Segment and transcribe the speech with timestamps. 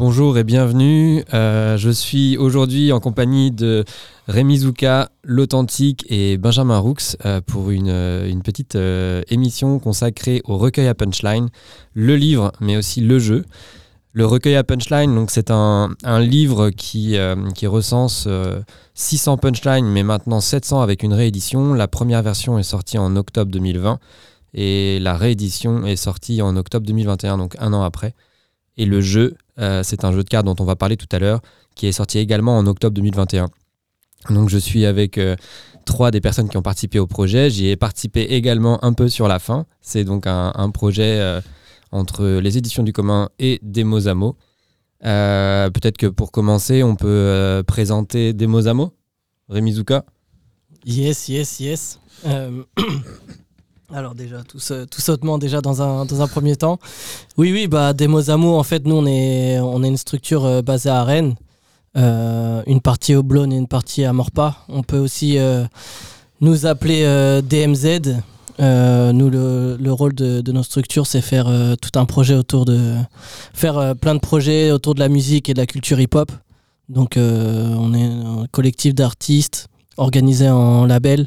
[0.00, 1.22] Bonjour et bienvenue.
[1.34, 3.84] Euh, je suis aujourd'hui en compagnie de
[4.28, 6.94] Rémi Zouka, l'Authentique et Benjamin Roux
[7.26, 8.78] euh, pour une, euh, petite
[9.28, 11.50] émission consacrée au recueil à punchline,
[11.92, 13.44] le livre mais aussi le jeu.
[14.14, 17.18] Le recueil à punchline, c'est un, livre qui,
[17.54, 18.26] qui recense
[18.94, 21.74] 600 punchlines mais maintenant 700 avec une réédition.
[21.74, 23.98] La première version est sortie en octobre 2020
[24.54, 28.14] et la réédition est sortie en octobre 2021, donc un an après.
[28.78, 31.18] Et le jeu, euh, c'est un jeu de cartes dont on va parler tout à
[31.18, 31.40] l'heure,
[31.74, 33.48] qui est sorti également en octobre 2021.
[34.30, 35.36] Donc je suis avec euh,
[35.84, 37.50] trois des personnes qui ont participé au projet.
[37.50, 39.66] J'y ai participé également un peu sur la fin.
[39.80, 41.40] C'est donc un, projet euh,
[41.90, 44.36] entre les éditions du commun et Demos à mots.
[45.02, 48.92] Peut-être que pour commencer, on peut présenter Demos à mots.
[49.48, 50.04] Rémi Zouka?
[50.84, 52.00] Yes, yes, yes.
[53.92, 56.78] Alors déjà, tout, tout sautement déjà dans un, dans un premier temps.
[57.36, 60.62] Oui, oui, bah, Demos Amour, en fait, nous, on est, on est une structure euh,
[60.62, 61.34] basée à Rennes.
[61.96, 64.58] Euh, une partie au Blône et une partie à Morpa.
[64.68, 65.64] On peut aussi euh,
[66.40, 67.02] nous appeler
[67.42, 68.20] DMZ.
[68.60, 72.94] nous, le, le, rôle de, de nos structures, c'est faire tout un projet autour de...
[73.54, 76.30] faire plein de projets autour de la musique et de la culture hip-hop.
[76.88, 79.66] Donc, on est un collectif d'artistes
[79.96, 81.26] organisé en label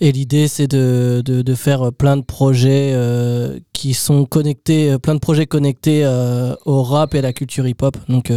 [0.00, 5.14] et l'idée, c'est de, de, faire plein de projets euh, qui sont connectés, euh, plein
[5.14, 7.96] de projets connectés euh, au rap et à la culture hip-hop.
[8.08, 8.32] Donc,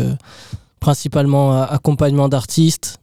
[0.79, 2.99] principalement accompagnement d'artistes,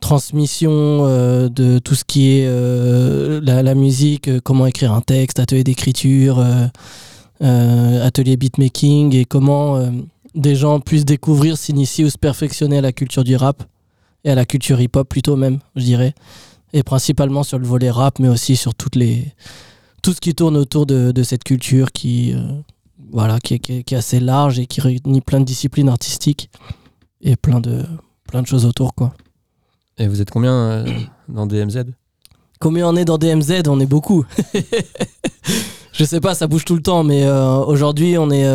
[0.00, 1.06] transmission
[1.48, 2.48] de tout ce qui est
[3.42, 6.42] la, la, musique, comment écrire un texte, atelier d'écriture,
[7.40, 9.78] atelier beatmaking et comment
[10.34, 13.62] des gens puissent découvrir, s'initier ou se perfectionner à la culture du rap
[14.24, 16.14] et à la culture hip-hop plutôt même, je dirais
[16.72, 19.32] et principalement sur le volet rap, mais aussi sur toutes les,
[20.02, 22.40] tout ce qui tourne autour de, de cette culture qui, euh,
[23.12, 26.50] voilà, qui est, qui, est, assez large et qui réunit plein de disciplines artistiques
[27.20, 27.84] et plein de,
[28.28, 28.94] plein de choses autour.
[28.94, 29.14] Quoi.
[29.98, 30.86] Et vous êtes combien euh,
[31.28, 31.84] dans DMZ
[32.58, 34.24] Combien on est dans DMZ On est beaucoup.
[35.92, 38.48] Je sais pas, ça bouge tout le temps, mais euh, aujourd'hui on est,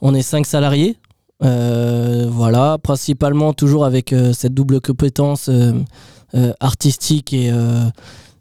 [0.00, 0.96] on est 5 salariés.
[1.40, 5.50] voilà, principalement toujours avec cette double compétence
[6.34, 7.88] euh, artistique et, euh,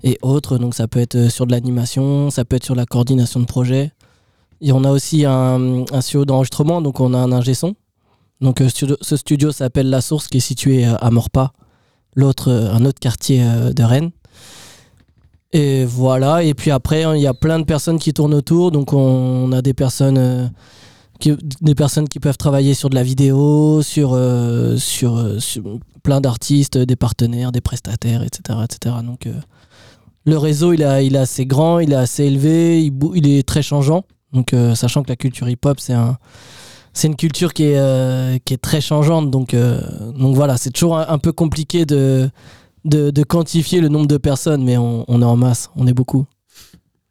[0.04, 0.58] et autres.
[0.58, 3.46] Donc ça peut être euh, sur de l'animation, ça peut être sur la coordination de
[3.46, 3.92] projet.
[4.62, 7.76] Et on a aussi un, studio d'enregistrement, donc on a un ingé son.
[8.42, 11.54] Donc ce studio s'appelle La Source qui est situé à Morpa,
[12.16, 14.12] l'autre un autre quartier de Rennes.
[15.52, 18.94] Et voilà, et puis après il y a plein de personnes qui tournent autour, donc
[18.94, 20.52] on, a des personnes
[21.62, 25.40] des personnes qui peuvent travailler sur de la vidéo, sur, euh, euh,
[26.04, 28.60] plein d'artistes, des partenaires, des prestataires, etc.
[28.64, 28.96] etc.
[29.04, 29.34] Donc euh,
[30.26, 34.04] le réseau, il, est assez grand, il est assez élevé, il, est très changeant.
[34.32, 36.18] Donc sachant que la culture hip-hop, c'est un...
[36.96, 42.30] C'est une culture qui est, très changeante, donc, voilà, c'est toujours un, peu compliqué de,
[43.28, 46.28] quantifier le nombre de personnes, mais on est en masse, on est beaucoup.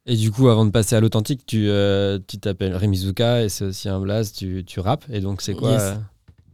[0.07, 3.89] Et du coup, avant de passer à l'authentique, tu euh, t'appelles Remizuka et c'est aussi
[3.89, 5.05] un blaze, tu, tu rappes.
[5.11, 5.99] Et donc, c'est quoi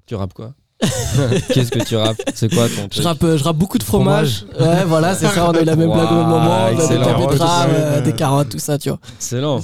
[0.07, 0.55] Tu rappes quoi?
[1.53, 2.23] Qu'est-ce que tu rappes?
[2.35, 2.93] C'est quoi ton truc?
[2.93, 4.45] je rappe, je rappe beaucoup de fromage.
[4.61, 5.49] Ouais, voilà, c'est ça.
[5.49, 6.71] On a eu la même blague au moment.
[6.71, 9.01] Des euh, des carottes, tout ça, tu vois.
[9.17, 9.59] Excellent.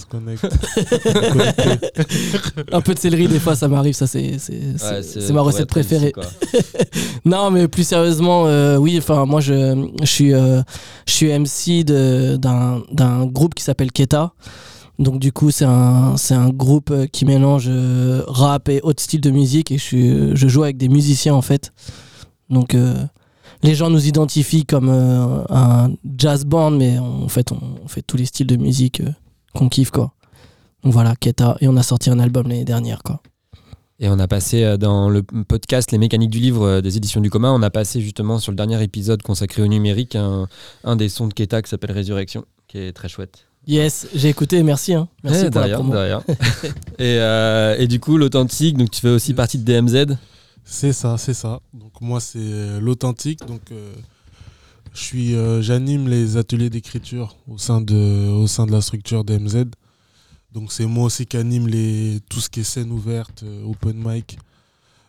[2.72, 3.94] un peu de céleri, des fois, ça m'arrive.
[3.94, 6.12] Ça, c'est c'est ma recette préférée.
[7.24, 8.96] non, mais plus sérieusement, euh, oui.
[8.98, 10.64] Enfin, moi, je, je suis je
[11.06, 14.32] suis MC d'un groupe qui s'appelle Keta.
[14.98, 19.30] Donc du coup, c'est un, groupe euh, qui mélange euh, rap et autres styles de
[19.30, 21.72] musique et je, je joue avec des musiciens en fait.
[22.48, 22.94] Donc euh,
[23.62, 28.26] les gens nous identifient comme un jazz band, mais en fait, on, fait tous les
[28.26, 29.02] styles de musique
[29.54, 30.12] qu'on kiffe quoi.
[30.84, 33.20] Donc voilà, Keta, et on a sorti un album l'année dernière quoi.
[34.00, 37.52] Et on a passé dans le podcast Les mécaniques du livre des éditions du commun,
[37.52, 40.46] on a passé justement sur le dernier épisode consacré au numérique un,
[40.82, 43.46] un des sons de Keta qui s'appelle Résurrection, qui est très chouette.
[43.66, 44.92] Yes, j'ai écouté, merci.
[44.92, 45.08] Hein.
[45.22, 45.94] Merci eh, pour la promo.
[45.94, 46.20] et,
[47.00, 50.16] euh, et, du coup, l'authentique, donc tu fais aussi partie de DMZ
[50.64, 51.60] C'est ça, c'est ça.
[51.72, 53.46] Donc moi, c'est euh, l'authentique.
[53.46, 53.94] Donc euh,
[54.92, 59.64] je suis, j'anime les ateliers d'écriture au sein de, au sein de la structure DMZ.
[60.52, 64.38] Donc c'est moi aussi qui anime les, tout ce qui est scène ouverte, open mic.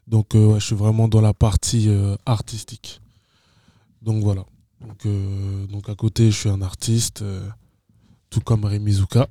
[0.08, 1.90] Donc je suis vraiment dans la partie
[2.26, 3.02] artistique.
[4.02, 4.46] Donc voilà.
[4.82, 5.08] Donc,
[5.70, 7.24] donc à côté, je suis un artiste
[8.36, 9.30] tout comme Remizuka,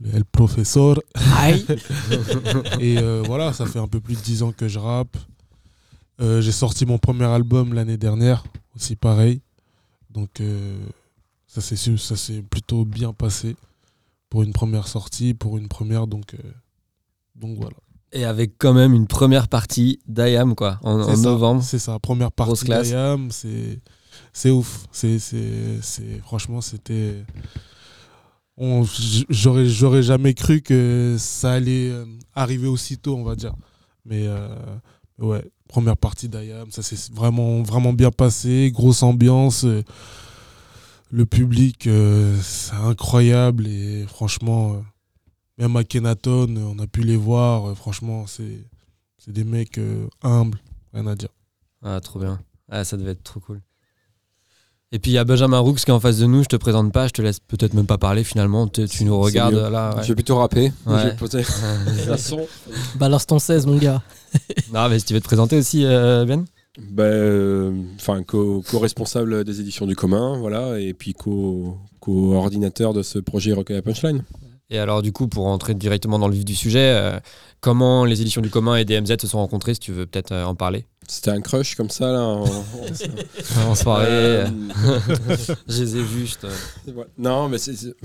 [0.00, 0.98] le professeur.
[2.80, 5.16] et euh, voilà, ça fait un peu plus de 10 ans que je rappe.
[6.20, 8.42] Euh, j'ai sorti mon premier album l'année dernière,
[8.74, 9.40] aussi pareil.
[10.10, 10.76] Donc euh,
[11.46, 13.54] ça s'est plutôt bien passé
[14.30, 16.34] pour une première sortie, pour une première, donc,
[17.36, 17.76] donc voilà.
[18.12, 21.62] Et avec quand même une première partie d'IAM, quoi, en, C'est en ça, novembre.
[21.62, 24.86] C'est ça, première partie d'IAM, c'est ouf.
[24.90, 25.20] C'est
[26.24, 27.24] franchement c'était
[29.30, 32.04] j'aurais j'aurais jamais cru que ça allait euh,
[32.34, 33.54] arriver aussitôt, on va dire.
[34.04, 34.48] Mais euh,
[35.18, 39.64] ouais, première partie d'IAM, ça s'est vraiment vraiment bien passé, grosse ambiance.
[39.64, 39.82] euh,
[41.12, 41.88] le public,
[42.40, 44.80] c'est incroyable et franchement,
[45.58, 47.76] même à Kenaton, on a pu les voir.
[47.76, 48.64] franchement, c'est
[49.18, 49.80] c'est des mecs
[50.22, 50.60] humbles,
[50.92, 51.30] rien à dire.
[51.82, 52.40] Ah, trop bien.
[52.68, 53.60] Ah, ça devait être trop cool.
[54.92, 56.42] Et puis il y a Benjamin Roux qui est en face de nous.
[56.42, 58.66] Je te présente pas, je te laisse peut-être même pas parler finalement.
[58.66, 59.94] Tu, tu nous regardes là.
[59.96, 60.02] ouais.
[60.02, 60.72] Je vais plutôt rapper.
[60.86, 60.98] Ouais.
[61.02, 61.42] Je vais poser
[62.10, 62.46] un son.
[62.96, 64.02] Balance ton 16, mon gars.
[64.72, 66.44] non, mais si tu veux te présenter aussi, euh, Ben
[66.90, 73.02] Ben, euh, Enfin, co- co-responsable des éditions du commun, voilà, et puis co- co-ordinateur de
[73.02, 74.24] ce projet Recueil à Punchline.
[74.70, 77.18] Et alors, du coup, pour entrer directement dans le vif du sujet, euh,
[77.60, 80.44] comment les éditions du commun et DMZ se sont rencontrés, si tu veux peut-être euh,
[80.44, 80.86] en parler?
[81.08, 82.20] C'était un crush comme ça, là.
[82.22, 84.46] en- en- soirée, Euh,
[85.68, 86.34] je les ai vus.
[87.18, 87.56] Non, mais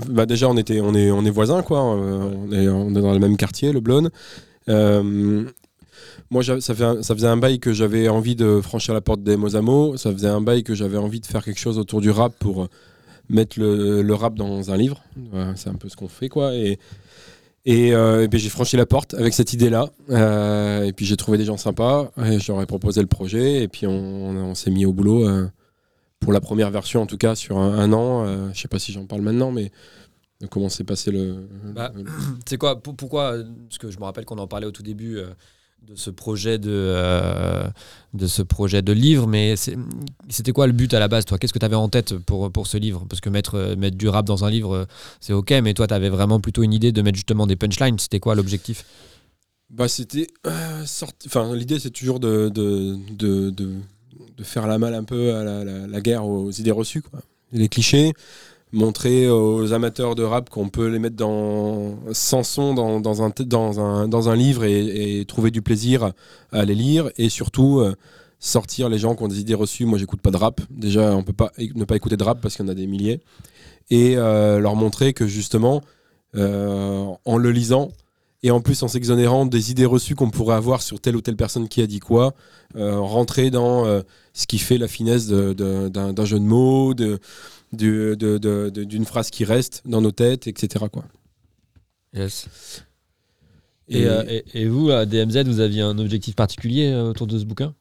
[0.08, 1.82] bah déjà on était, on est, on est voisins quoi.
[1.84, 4.10] On est, on est dans le même quartier, le Blône.
[6.30, 9.22] Moi, ça, fait un- ça faisait un bail que j'avais envie de franchir la porte
[9.22, 9.96] des Mosamo.
[9.96, 12.66] Ça faisait un bail que j'avais envie de faire quelque chose autour du rap pour
[13.28, 15.02] mettre le, le rap dans un livre.
[15.54, 16.54] C'est un peu ce qu'on fait quoi.
[16.54, 16.78] Et
[17.68, 19.90] et, euh, puis j'ai franchi la porte avec cette idée-là.
[20.10, 22.12] Euh, et puis j'ai trouvé des gens sympas.
[22.24, 23.62] Et proposé le projet.
[23.64, 25.26] Et puis on, on- s'est mis au boulot.
[25.28, 25.48] euh,
[26.20, 28.52] pour la première version en tout cas sur un, an.
[28.52, 29.70] Je sais pas si j'en parle maintenant, mais
[30.48, 31.48] comment s'est passé le.
[31.74, 32.04] Bah, le-
[32.46, 33.34] C'est quoi pour- Pourquoi
[33.68, 35.18] Parce que je me rappelle qu'on en parlait au tout début
[35.82, 37.68] de ce projet de, euh,
[38.14, 41.38] de ce projet de livre, mais c'était quoi le but à la base, toi?
[41.38, 43.06] Qu'est-ce que tu avais en tête pour, ce livre?
[43.08, 44.84] Parce que mettre, euh, mettre du rap dans un livre, euh,
[45.20, 47.98] c'est ok, mais toi, tu avais vraiment plutôt une idée de mettre justement des punchlines.
[47.98, 48.84] C'était quoi l'objectif?
[49.70, 50.26] Bah, c'était.
[50.44, 52.52] Enfin, l'idée, c'est toujours de,
[54.42, 57.02] faire la malle un peu à la, guerre aux idées reçues.
[57.52, 58.12] Les clichés,
[58.72, 64.64] montrer aux amateurs de rap qu'on peut les mettre dans, sans son dans, un, livre
[64.64, 66.12] et, trouver du plaisir
[66.52, 67.80] à les lire, et surtout.
[67.80, 67.94] euh,
[68.38, 69.84] sortir les gens qui ont des idées reçues.
[69.86, 70.60] Moi, j'écoute pas de rap.
[70.70, 72.86] Déjà, on peut pas ne pas écouter de rap parce qu'il y en a des
[72.86, 73.20] milliers.
[73.90, 75.82] Et euh, leur montrer que justement,
[76.36, 77.90] euh, en le lisant,
[78.42, 81.36] et en plus en s'exonérant des idées reçues qu'on pourrait avoir sur telle ou telle
[81.36, 82.34] personne qui a dit quoi,
[82.76, 83.86] rentrer dans
[84.34, 86.94] ce qui fait la finesse d'un jeu de mots,
[87.72, 90.86] du- de- de- de- d'une phrase qui reste dans nos têtes, etc.
[90.92, 91.04] Quoi.
[92.14, 92.48] Yes.
[93.88, 97.38] Et, euh, et- et vous, à DMZ, vous aviez un objectif particulier euh, autour de
[97.38, 97.74] ce bouquin?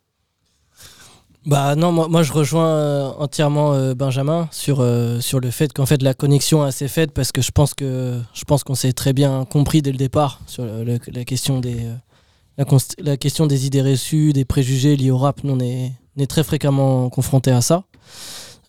[1.48, 5.72] Bah non, moi, moi je rejoins euh, entièrement euh, Benjamin sur, euh, sur le fait
[5.72, 8.94] qu'en fait la connexion s'est faite parce que je pense que je pense qu'on s'est
[8.94, 12.64] très bien compris dès le départ sur le- le- la question des euh,
[13.00, 15.44] la question des idées reçues, des préjugés liés au rap.
[15.44, 17.84] Nous, on est, on est très fréquemment confrontés à ça.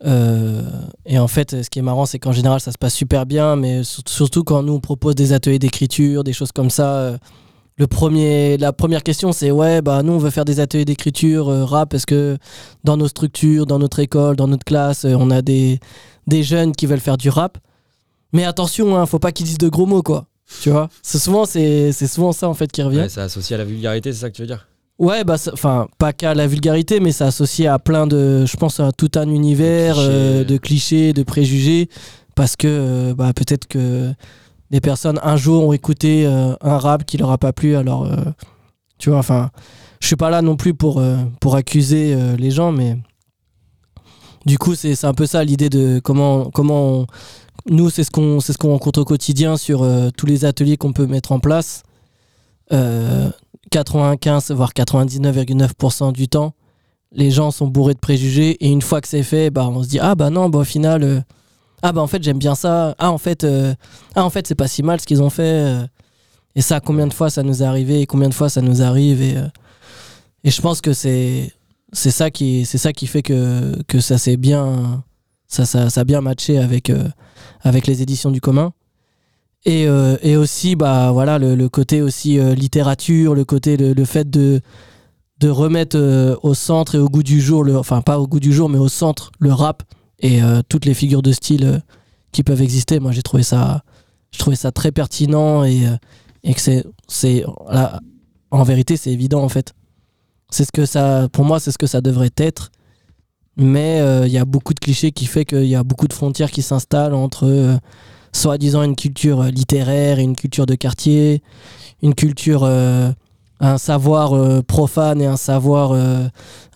[0.05, 0.63] Euh,
[1.07, 3.57] et en fait, ce qui est marrant, c'est qu'en général, ça se passe super bien,
[3.57, 6.95] mais sur- surtout quand nous on propose des ateliers d'écriture, des choses comme ça.
[6.97, 7.19] euh,
[7.79, 11.51] le premier, la première question, c'est ouais, bah nous on veut faire des ateliers d'écriture
[11.51, 12.39] euh, rap parce que
[12.85, 15.79] dans nos structures, dans notre école, dans notre classe, on a des,
[16.27, 17.59] des jeunes qui veulent faire du rap.
[18.33, 20.25] Mais attention, hein, faut pas qu'ils disent de gros mots, quoi.
[20.63, 20.89] Tu vois?
[21.03, 22.99] C'est souvent, c'est souvent ça en fait qui revient.
[23.01, 24.67] Ouais, C'est associé à la vulgarité, c'est ça que tu veux dire?
[24.99, 28.57] Ouais, bah, ça- enfin, pas qu'à la vulgarité, mais c'est associé à plein de, je
[28.57, 30.11] pense, à tout un univers De clichés.
[30.13, 31.89] euh, de clichés, de préjugés,
[32.35, 34.13] parce que euh, bah, peut-être que
[34.71, 38.09] des personnes un jour ont écouté euh, un rap qui leur a pas plu, alors,
[38.99, 39.51] tu vois, enfin,
[40.01, 41.03] je suis pas là non plus pour,
[41.41, 42.97] pour accuser les gens, mais
[44.47, 47.07] du coup, c'est c'est un peu ça l'idée de comment, comment on-
[47.69, 49.87] nous, c'est ce qu'on c'est ce qu'on rencontre au quotidien sur
[50.17, 51.83] tous les ateliers qu'on peut mettre en place.
[52.73, 53.29] Euh,
[53.85, 56.55] 95 voire 99,9% du temps,
[57.13, 59.89] les gens sont bourrés de préjugés et une fois que c'est fait, bah on se
[59.89, 61.21] dit ah bah non, bah au final euh,
[61.83, 62.95] ah bah en fait j'aime bien ça.
[62.99, 63.75] Ah en fait euh,
[64.15, 65.43] ah en fait c'est pas si mal ce qu'ils ont fait.
[65.43, 65.87] euh.
[66.55, 68.81] Et ça combien de fois ça nous est arrivé et combien de fois ça nous
[68.81, 69.35] arrive et
[70.43, 71.53] et je pense que c'est
[71.93, 75.05] c'est ça qui c'est ça qui fait que que ça s'est bien
[75.49, 76.91] ça, ça ça a bien matché avec
[77.61, 78.73] avec les éditions du commun.
[79.65, 84.05] Et, euh, et aussi, bah, voilà, le, le côté aussi euh, littérature, le côté, le,
[84.05, 84.61] fait de,
[85.41, 88.39] de remettre euh, au centre et au goût du jour, le, enfin pas au goût
[88.39, 89.83] du jour, mais au centre, le rap
[90.21, 91.83] et toutes les figures de style
[92.33, 93.01] qui peuvent exister.
[93.01, 93.83] Moi, j'ai trouvé ça,
[94.33, 95.83] je trouvais ça très pertinent et,
[96.43, 97.45] et que c'est, c'est,
[98.51, 99.75] en vérité, c'est évident en fait.
[100.49, 102.71] C'est ce que ça, pour moi, c'est ce que ça devrait être.
[103.59, 106.51] Mais il y a beaucoup de clichés qui fait qu'il y a beaucoup de frontières
[106.51, 107.79] qui s'installent entre
[108.37, 111.43] soi-disant une culture euh, littéraire et une culture de quartier,
[112.03, 113.11] une culture euh,
[113.59, 116.27] un savoir euh, profane et un savoir, euh,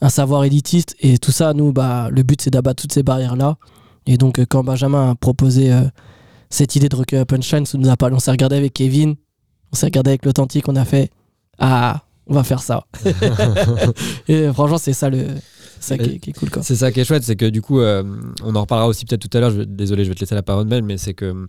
[0.00, 0.96] un savoir élitiste.
[1.00, 3.56] Et tout ça, nous, bah, le but, c'est d'abattre toutes ces barrières-là.
[4.06, 5.70] Et donc, quand Benjamin a proposé
[6.48, 8.16] cette idée de recueil punchline, ça nous a parlé.
[8.16, 9.14] On s'est regardé avec Kevin,
[9.72, 11.10] on s'est regardé avec l'authentique, on a fait
[11.58, 12.86] Ah, on va faire ça.
[14.28, 15.26] et franchement, c'est ça, le,
[15.80, 16.50] ça qui, est, qui est cool.
[16.50, 16.62] Quoi.
[16.62, 18.02] C'est ça qui est chouette, c'est que du coup, euh,
[18.42, 19.52] on en reparlera aussi peut-être tout à l'heure.
[19.66, 21.46] Désolé, je vais te laisser la parole, Ben, mais c'est que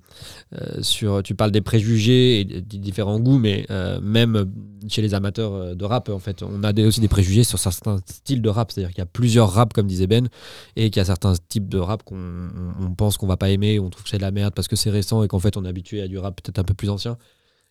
[0.55, 4.51] euh, sur, tu parles des préjugés et des différents goûts, mais euh, même
[4.87, 7.59] chez les amateurs euh, de rap, en fait, on a des- aussi des préjugés sur
[7.59, 8.71] certains styles de rap.
[8.71, 10.27] C'est-à-dire qu'il y a plusieurs raps, comme disait Ben,
[10.75, 13.49] et qu'il y a certains types de rap qu'on on- on pense qu'on va pas
[13.49, 15.57] aimer, on trouve que c'est de la merde parce que c'est récent et qu'en fait,
[15.57, 17.17] on est habitué à du rap peut-être un peu plus ancien.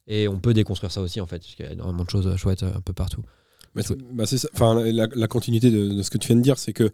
[0.07, 2.35] Et on peut déconstruire ça aussi, en fait, parce qu'il y a énormément de choses
[2.37, 3.23] chouettes euh, un peu partout.
[3.75, 3.83] Bah.
[4.55, 6.91] Enfin, la, continuité de, ce que tu viens de dire, c'est que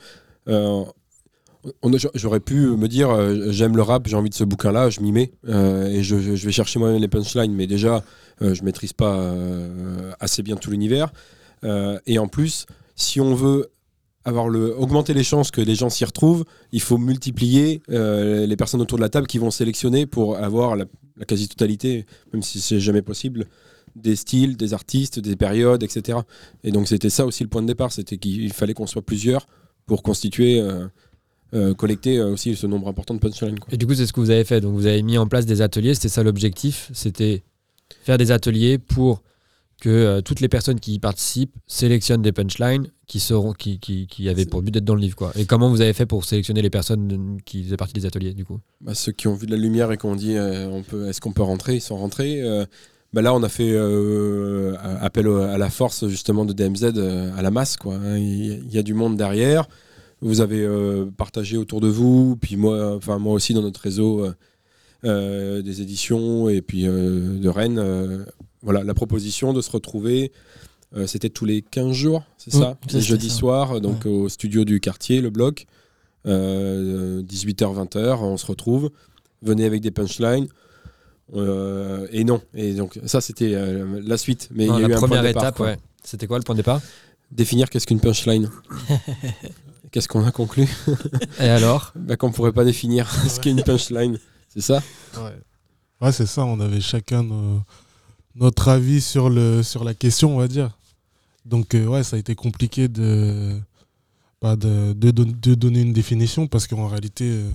[0.49, 0.85] euh,
[2.15, 5.11] j'aurais pu me dire euh, j'aime le rap, j'ai envie de ce bouquin-là, je m'y
[5.11, 8.05] mets euh, et je, vais chercher moi-même les punchlines, mais déjà
[8.41, 9.19] je maîtrise pas
[10.21, 11.11] assez bien tout l'univers.
[11.65, 13.71] Et en plus, si on veut
[14.27, 18.83] avoir le, augmenter les chances que les gens s'y retrouvent, il faut multiplier les personnes
[18.83, 20.85] autour de la table qui vont sélectionner pour avoir la,
[21.17, 22.05] la quasi-totalité,
[22.35, 23.47] même si c'est jamais possible,
[23.97, 26.19] des styles, des artistes, des périodes, etc.
[26.65, 29.47] Et donc c'était ça aussi le point de départ, c'était qu'il fallait qu'on soit plusieurs
[29.87, 30.87] pour constituer, euh,
[31.55, 33.59] euh, collecter euh, aussi ce nombre important de punchlines.
[33.71, 34.61] Et du coup, c'est ce que vous avez fait.
[34.61, 35.95] Donc, vous avez mis en place des ateliers.
[35.95, 36.91] C'était ça l'objectif.
[36.93, 37.45] C'était
[38.03, 39.23] faire des ateliers pour
[39.81, 44.07] que euh, toutes les personnes qui y participent sélectionnent des punchlines qui seront qui, qui,
[44.07, 45.17] qui avaient pour but d'être dans le livre.
[45.17, 45.33] Quoi.
[45.37, 48.45] Et comment vous avez fait pour sélectionner les personnes qui faisaient partie des ateliers, du
[48.45, 48.59] coup?
[48.81, 51.09] Bah, ceux qui ont vu de la lumière et qui ont dit euh, on peut,
[51.09, 52.43] est-ce qu'on peut rentrer, ils sont rentrés.
[52.43, 52.65] Euh,
[53.17, 57.41] bah là, on a fait euh, appel à la force justement de DMZ euh, à
[57.41, 57.79] la masse.
[57.79, 57.95] Quoi.
[57.95, 58.19] hein.
[58.19, 59.67] Il y a du monde derrière.
[60.21, 64.27] Vous avez euh, partagé autour de vous, puis moi, enfin moi aussi dans notre réseau
[65.05, 67.83] euh, des éditions et puis de Rennes.
[68.61, 70.31] voilà, la proposition de se retrouver.
[71.07, 73.35] C'était tous les 15 jours, c'est ça Les ça.
[73.35, 75.67] soirs, donc au studio du quartier, le bloc.
[76.27, 78.91] Euh, 18h-20h, on se retrouve.
[79.43, 80.49] Venez avec des punchlines.
[81.35, 82.41] Euh, et non.
[82.55, 84.49] Et donc, ça, c'était euh, la suite.
[84.55, 85.67] Mais il y a La eu un point première de départ, étape, quoi.
[85.67, 85.79] ouais.
[86.05, 86.81] C'était quoi le point de départ?
[87.33, 88.49] Définir qu'est-ce qu'une punchline.
[89.91, 90.69] qu'est-ce qu'on a conclu?
[91.41, 91.93] Et alors?
[91.97, 94.19] Bah, Qu'on pourrait pas définir ce qu'est une punchline.
[94.49, 94.83] C'est ça?
[95.17, 95.33] Ouais,
[96.01, 97.63] Ouais, c'est ça, on avait chacun nos-
[98.35, 100.77] notre avis sur, le, sur la question, on va dire.
[101.47, 103.59] Donc, euh, ouais, ça a été compliqué de,
[104.43, 107.51] bah, de, de, de donner une définition parce qu'en réalité, euh,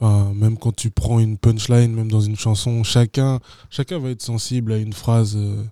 [0.00, 3.38] même quand tu prends une punchline, même dans une chanson, chacun,
[3.68, 5.62] chacun va être sensible à une phrase, euh,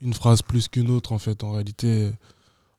[0.00, 1.44] une phrase plus qu'une autre, en fait.
[1.44, 2.10] En réalité,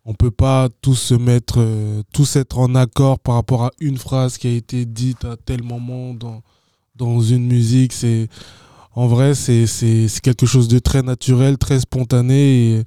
[0.05, 3.97] on peut pas tous se mettre, euh, tous être en accord par rapport à une
[3.97, 6.41] phrase qui a été dite à tel moment dans,
[6.95, 7.93] dans une musique.
[7.93, 8.27] C'est
[8.93, 9.65] en vrai, c'est
[10.23, 12.71] quelque chose de très naturel, très spontané.
[12.71, 12.83] Et,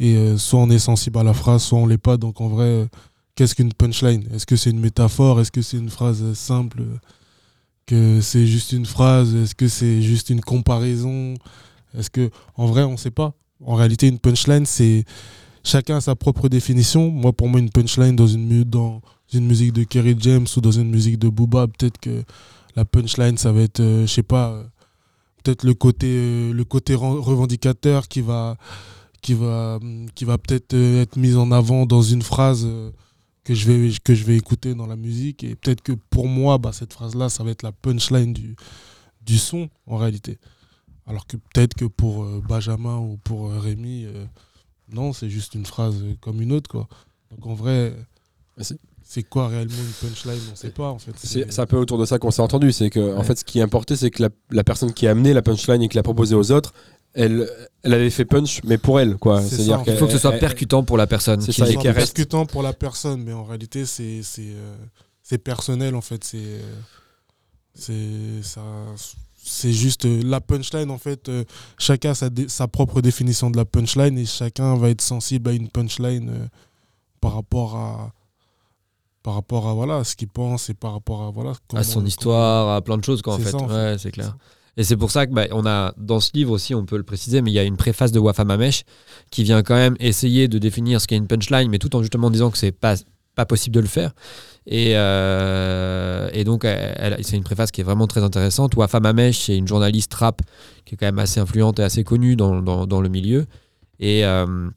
[0.00, 2.16] et, euh, soit on est sensible à la phrase, soit on l'est pas.
[2.16, 2.88] Donc en vrai,
[3.36, 4.26] qu'est-ce qu'une punchline?
[4.34, 5.40] Est-ce que c'est une métaphore?
[5.40, 6.82] Est-ce que c'est une phrase simple?
[7.86, 11.34] Que c'est juste une phrase Est-ce que c'est juste une comparaison?
[11.96, 13.32] Est-ce que en vrai, on sait pas.
[13.64, 15.04] En réalité, une punchline, c'est
[15.64, 17.10] chacun a sa propre définition.
[17.10, 18.64] Moi, pour moi, une punchline dans une,
[19.34, 22.22] musique de Kerry James ou dans une musique de Booba, peut-être que
[22.76, 24.64] la punchline, ça va être, euh, je sais pas, euh,
[25.42, 28.56] peut-être le côté, euh, le côté revendicateur qui va,
[29.22, 32.90] qui va, hum, qui va peut-être euh, être mis en avant dans une phrase euh,
[33.44, 35.44] que je vais, que je vais écouter dans la musique.
[35.44, 38.54] Et peut-être que pour moi, bah, cette phrase-là, ça va être la punchline du,
[39.24, 40.38] du son en réalité.
[41.06, 44.24] Alors que peut-être que pour euh, Benjamin ou pour euh, Rémi, euh,
[44.92, 46.70] non, c'est juste une phrase comme une autre.
[46.70, 46.88] Quoi.
[47.30, 47.94] Donc en vrai,
[48.56, 50.40] Mais c'est- quoi réellement une punchline?
[50.48, 51.12] On ne sait pas en fait.
[51.16, 52.70] C'est un peu autour de ça qu'on s'est entendu.
[52.70, 55.32] C'est que, en fait, ce qui importait, c'est que la, la personne qui a amené
[55.32, 56.72] la punchline et qui l'a proposée aux autres,
[57.14, 57.48] elle,
[57.82, 59.16] elle avait fait punch, mais pour elle.
[59.16, 59.42] quoi.
[59.42, 61.40] C'est en Il faut que ce soit percutant pour la personne.
[61.40, 61.82] C'est ça, et l'écoute.
[61.82, 66.00] qu'elle C'est reste- percutant pour la personne, mais en réalité, c'est c'est euh, personnel en
[66.00, 66.22] fait.
[66.24, 66.60] C'est euh,
[67.74, 68.62] c'est ça.
[69.42, 71.28] C'est juste euh, la punchline en fait.
[71.28, 71.44] euh,
[71.78, 72.14] chacun a
[72.48, 76.46] sa, propre définition de la punchline et chacun va être sensible à une punchline euh,
[77.20, 78.12] par rapport à
[79.22, 82.74] par rapport à voilà ce qu'il pense et par rapport à voilà à son histoire,
[82.74, 83.50] à plein de choses, quoi, en C'est fait.
[83.50, 83.74] ça, en fait.
[83.74, 84.36] Ouais, c'est clair.
[84.76, 87.02] Et c'est pour ça que bah, on a dans ce livre aussi, on peut le
[87.02, 88.84] préciser, mais il y a une préface de Wafam Amesh
[89.30, 92.30] qui vient quand même essayer de définir ce qu'est une punchline, mais tout en justement
[92.30, 92.96] disant que c'est pas
[93.34, 94.12] pas possible de le faire.
[94.66, 96.66] Et, euh, donc,
[97.22, 98.76] c'est une préface qui est vraiment très intéressante.
[98.76, 100.42] Wafam Amesh, c'est une journaliste rap
[100.84, 103.46] qui est quand même assez influente et assez connue dans, dans, le milieu.
[103.98, 104.68] Et, euh,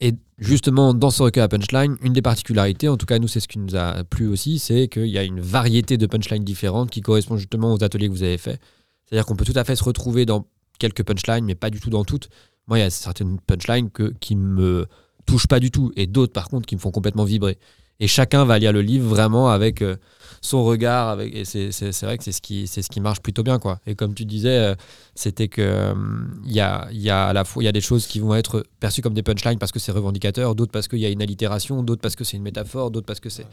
[0.00, 3.40] et justement, dans ce recueil à punchline, une des particularités, en tout cas nous c'est
[3.40, 6.90] ce qui nous a plu aussi, c'est qu'il y a une variété de punchlines différentes
[6.90, 8.60] qui correspondent justement aux ateliers que vous avez faits.
[9.06, 10.46] C'est-à-dire qu'on peut tout à fait se retrouver dans
[10.78, 12.28] quelques punchlines, mais pas du tout dans toutes.
[12.66, 14.86] Moi, il y a certaines punchlines que, qui me
[15.26, 17.58] touchent pas du tout, et d'autres, par contre, qui me font complètement vibrer.
[17.98, 19.96] Et chacun va lire le livre vraiment avec euh,
[20.42, 23.42] son regard, avec, et c'est vrai que c'est ce, qui, c'est ce qui marche plutôt
[23.42, 23.58] bien.
[23.58, 23.80] Quoi.
[23.86, 24.74] Et comme tu disais, euh,
[25.14, 25.94] c'était que euh,
[26.44, 29.22] il y, a, y a y a des choses qui vont être perçues comme des
[29.22, 32.24] punchlines parce que c'est revendicateur, d'autres parce qu'il y a une allitération, d'autres parce que
[32.24, 33.46] c'est une métaphore, d'autres parce que c'est.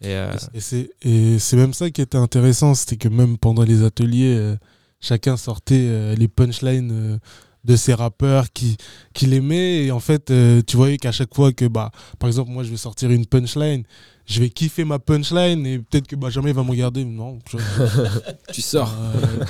[0.00, 0.16] Et,
[1.02, 4.56] Et c'est même ça qui était intéressant, c'était que même pendant les ateliers,
[5.04, 7.18] chacun sortait euh, les punchlines euh,
[7.64, 8.76] de ses rappeurs qui
[9.14, 12.50] qu'il aimait et en fait euh, tu voyais qu'à chaque fois que bah par exemple
[12.50, 13.84] moi je vais sortir une punchline,
[14.26, 17.56] je vais kiffer ma punchline et peut-être que Benjamin il va me regarder non je-
[18.52, 18.92] Tu sors.
[18.92, 19.44] euh,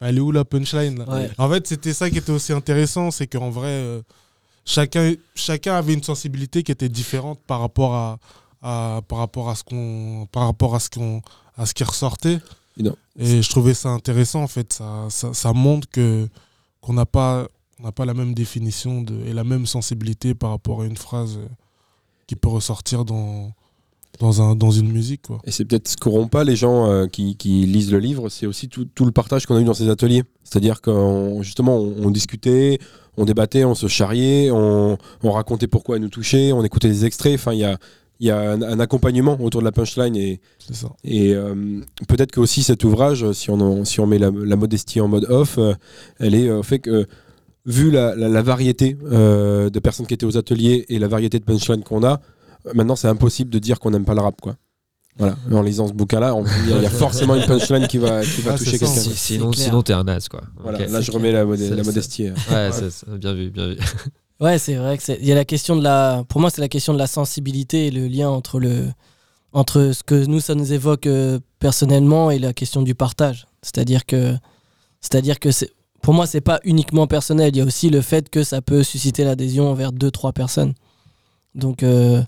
[0.00, 1.04] elle est où la punchline là?
[1.08, 1.30] Ouais.
[1.38, 4.02] En fait, c'était ça qui était aussi intéressant, c'est qu'en vrai, euh,
[4.64, 8.18] chacun, chacun avait une sensibilité qui était différente par rapport à,
[8.62, 11.22] à- par rapport à ce qu'on, par rapport à ce qu'on,
[11.56, 12.38] à ce qui ressortait.
[13.18, 14.72] Et je trouvais ça intéressant en fait.
[14.72, 16.28] Ça, ça, ça montre que
[16.80, 17.46] qu'on n'a pas,
[17.78, 20.96] on n'a pas la même définition de, et la même sensibilité par rapport à une
[20.96, 21.46] phrase euh,
[22.26, 23.52] qui peut ressortir dans,
[24.18, 25.38] dans un, dans une musique quoi.
[25.44, 28.46] Et c'est peut-être ce qu'auront pas les gens euh, qui, qui lisent le livre, c'est
[28.46, 30.24] aussi tout, tout le partage qu'on a eu dans ces ateliers.
[30.42, 32.78] C'est-à-dire qu'on justement on, on discutait,
[33.16, 37.04] on débattait, on se charriait, on, on racontait pourquoi elle nous touchait, on écoutait des
[37.04, 37.34] extraits.
[37.34, 37.78] Enfin, il y a,
[38.22, 40.40] il y a un, un accompagnement autour de la punchline et,
[41.34, 45.00] euh, peut-être que aussi cet ouvrage, si on, en- si on met la, la modestie
[45.00, 45.74] en mode off, euh,
[46.20, 47.06] elle est au fait que
[47.66, 51.40] vu la, la- la variété euh, de personnes qui étaient aux ateliers et la variété
[51.40, 52.20] de punchlines qu'on a,
[52.66, 54.54] euh, maintenant c'est impossible de dire qu'on n'aime pas le rap quoi.
[55.18, 57.88] Voilà, en lisant ce bouquin-là, on- il y, a- il y a forcément une punchline
[57.88, 58.86] qui va, qui va Ah, toucher quelqu'un.
[58.86, 60.42] sinon, sinon t'es un as quoi.
[60.62, 62.28] Voilà, là je remets la, modestie.
[62.28, 62.34] euh.
[62.50, 63.76] Ouais, bien vu, bien vu.
[64.40, 65.18] Ouais, c'est vrai que c'est.
[65.20, 66.24] Il y a la question de la.
[66.28, 68.86] Pour moi, c'est la question de la sensibilité et le lien entre le
[69.52, 73.46] entre ce que nous ça nous évoque euh, personnellement et la question du partage.
[73.62, 74.34] C'est-à-dire que
[75.00, 75.70] c'est-à-dire que c'est
[76.02, 77.50] pour moi c'est pas uniquement personnel.
[77.54, 80.72] Il y a aussi le fait que ça peut susciter l'adhésion envers deux trois personnes.
[81.54, 82.22] Donc euh,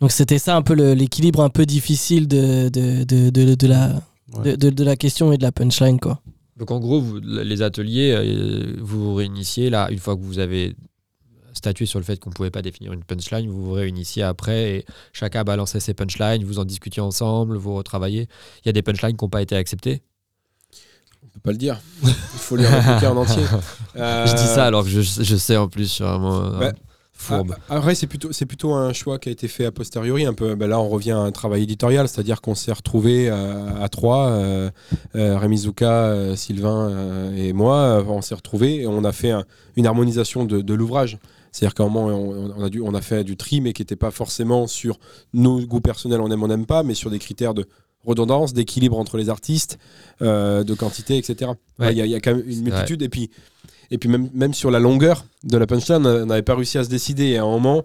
[0.00, 4.00] donc c'était ça un peu l'équilibre un peu difficile de de, de, de, de la
[4.32, 4.56] Ouais.
[4.56, 6.20] de, la question et de la punchline quoi.
[6.56, 10.38] Donc en gros, vous- les ateliers, euh, vous vous réunissiez là, une fois que vous
[10.38, 10.76] avez
[11.52, 14.70] statué sur le fait qu'on ne pouvait pas définir une punchline, vous vous réunissiez après
[14.76, 18.28] et chacun balançait ses punchlines, vous en discutiez ensemble, vous retravaillez.
[18.64, 20.02] Il y a des punchlines qui n'ont pas été acceptées.
[21.22, 21.78] On peut pas le dire.
[22.02, 23.42] Il faut lire le bouquin en entier.
[23.96, 26.58] Euh, Je dis ça alors que je, je sais en plus, je suis vraiment euh,
[26.58, 26.72] Ouais.
[27.12, 27.54] fourbe.
[27.68, 30.24] Ah, Après, c'est plutôt, c'est plutôt un choix qui a été fait a posteriori.
[30.24, 30.54] Un peu.
[30.54, 34.28] Ben là, on revient à un travail éditorial, c'est-à-dire qu'on s'est retrouvés à, à trois,
[34.30, 34.70] euh,
[35.14, 39.12] euh, Rémi Zouka, euh, Sylvain euh, et moi, euh, on s'est retrouvés et on a
[39.12, 39.44] fait un-
[39.76, 41.18] une harmonisation de, de l'ouvrage.
[41.52, 43.82] C'est-à-dire qu'à un moment, on, on a, dû, on a fait du tri, mais qui
[43.82, 44.98] n'était pas forcément sur
[45.34, 47.66] nos goûts personnels, on aime, on n'aime pas, mais sur des critères de
[48.04, 49.78] redondance, d'équilibre entre les artistes,
[50.22, 51.50] euh, de quantité, etc.
[51.78, 51.94] Il Ouais.
[51.94, 53.02] y, a- il y a quand même une multitude.
[53.02, 53.30] Et puis,
[53.90, 56.84] et puis même, même sur la longueur de la punchline, on n'avait pas réussi à
[56.84, 57.24] se décider.
[57.24, 57.84] Et à un moment,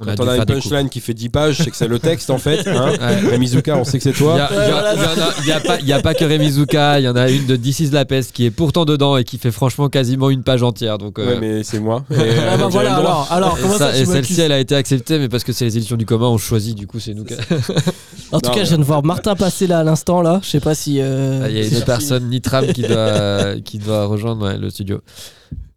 [0.00, 1.88] On quand dû on a faire une punchline qui fait 10 pages, c'est que c'est
[1.88, 2.66] le texte en fait.
[2.66, 3.30] Hein Ouais.
[3.30, 4.34] Rémi Zuka, on sait que c'est Il toi.
[4.34, 6.98] n'y a, il y a- a- a pas- il y a pas que Rémi Zuka,
[7.00, 9.24] il y en a une de This is la peste qui est pourtant dedans et
[9.24, 10.98] qui fait franchement quasiment une page entière.
[10.98, 12.04] Donc, euh, Ouais, mais c'est moi.
[12.10, 12.18] Et, Ah
[12.54, 13.26] euh, bah voilà j'avais le droit.
[13.30, 15.52] alors alors et comment ça- ça, et celle-ci, elle a été acceptée, mais parce que
[15.52, 17.24] c'est les éditions du commun ont choisi, du coup, c'est nous.
[17.24, 17.34] qui-
[18.32, 20.40] En tout Non, cas, je viens de voir Martin passer là à l'instant là.
[20.42, 20.98] Je sais pas si.
[21.00, 24.70] euh, Ah, Il y a une personne, Nitram, qui doit, qui doit rejoindre ouais, le
[24.70, 25.00] studio.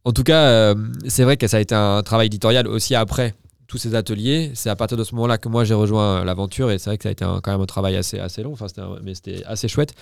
[0.06, 0.76] En tout cas, euh,
[1.08, 3.34] c'est vrai que ça a été un travail éditorial aussi après
[3.68, 4.52] tous ces ateliers.
[4.54, 7.04] C'est à partir de ce moment-là que moi j'ai rejoint l'aventure et c'est vrai que
[7.04, 9.44] ça a été un- quand même un travail assez, assez long, enfin, un- mais c'était
[9.46, 9.94] assez chouette.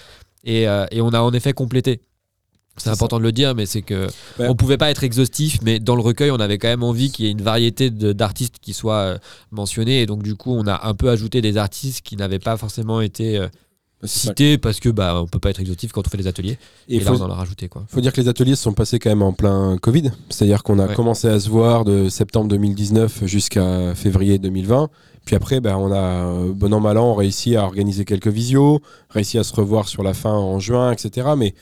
[0.43, 2.01] Et, euh, et on a en effet complété.
[2.75, 4.07] C'est important de le dire, mais c'est que
[4.39, 4.47] Ouais.
[4.49, 7.25] on pouvait pas être exhaustif, mais dans le recueil, on avait quand même envie qu'il
[7.25, 9.17] y ait une variété d'artistes qui soient euh,
[9.51, 12.57] mentionnés, et donc du coup, on a un peu ajouté des artistes qui n'avaient pas
[12.57, 13.37] forcément été
[14.07, 16.57] cités parce que bah on peut pas être exhaustif quand on fait les ateliers.
[16.87, 17.83] Et Et, il là, faut, on en a rajouté quoi.
[17.87, 20.11] faut dire que les ateliers se sont passés quand même en plein Covid.
[20.29, 20.95] C'est-à-dire qu'on a Ouais.
[20.95, 24.89] commencé à se voir de septembre 2019 jusqu'à février 2020.
[25.25, 28.81] Puis après, ben, on a, euh, bon an, mal an, réussi à organiser quelques visios,
[29.09, 31.29] réussi à se revoir sur la fin en juin, etc.
[31.37, 31.55] Mais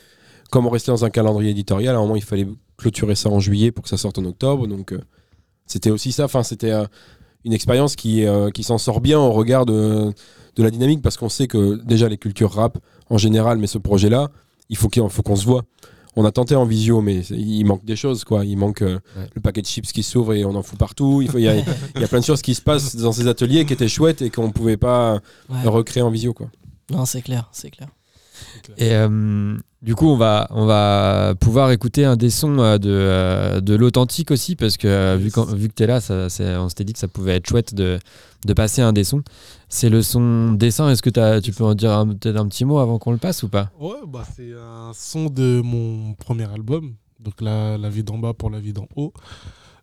[0.50, 3.40] comme on restait dans un calendrier éditorial, à un moment, il fallait clôturer ça en
[3.40, 4.66] juillet pour que ça sorte en octobre.
[4.66, 5.00] Donc, euh,
[5.68, 6.26] c'était aussi ça.
[6.26, 6.86] Enfin, c'était euh,
[7.46, 10.12] une expérience qui, euh, qui s'en sort bien au regard de,
[10.56, 12.78] de la dynamique parce qu'on sait que déjà les cultures rap
[13.10, 14.30] en général, mais ce projet-là,
[14.70, 15.64] il faut qu'on se voit.
[16.18, 18.44] On a tenté en visio, mais il manque des choses, quoi.
[18.44, 19.28] Il manque euh, Ouais.
[19.34, 21.22] le paquet de chips qui s'ouvre et on en fout partout.
[21.22, 23.14] Il faut- il y, a, il y a plein de choses qui se passent dans
[23.14, 25.64] ces ateliers qui étaient chouettes et qu'on pouvait pas ouais.
[25.66, 26.48] recréer en visio, quoi.
[26.92, 27.88] Non, c'est clair, c'est clair.
[28.78, 32.90] Et euh, du coup, on va, on va pouvoir écouter un des sons euh, de,
[32.90, 36.28] euh, de l'authentique aussi, parce que vu, vu que tu es là, ça,
[36.62, 38.00] on s'était dit que ça pouvait être chouette de,
[38.46, 39.24] de passer un des sons.
[39.70, 40.90] C'est le son dessin.
[40.90, 43.44] Est-ce que tu peux en dire un- peut-être un petit mot avant qu'on le passe
[43.44, 43.72] ou pas?
[43.80, 48.34] Ouais, bah, c'est un son de mon premier album, donc la, la vie d'en bas
[48.34, 49.14] pour la vie d'en haut.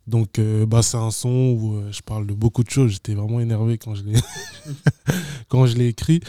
[0.07, 2.93] Donc, euh, bah, c'est un son où je parle de beaucoup de choses.
[2.93, 4.15] J'étais vraiment énervé quand je l'ai
[5.49, 6.21] quand je l'ai écrit.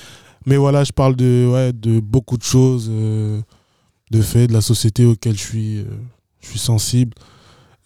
[0.45, 3.41] Mais voilà, je parle de, ouais, de beaucoup de choses, euh,
[4.11, 5.85] de faits, de la société auquel je suis, euh,
[6.41, 7.15] je suis sensible.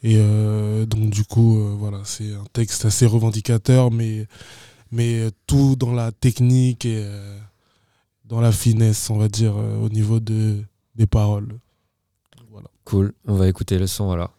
[0.04, 4.28] Et euh, donc, du coup, voilà, c'est un texte assez revendicateur, mais,
[4.92, 7.08] mais tout dans la technique et
[8.26, 10.62] dans la finesse, on va dire, au niveau de,
[10.96, 11.58] des paroles.
[12.52, 12.68] Voilà.
[12.84, 14.34] Cool, on va écouter le son alors.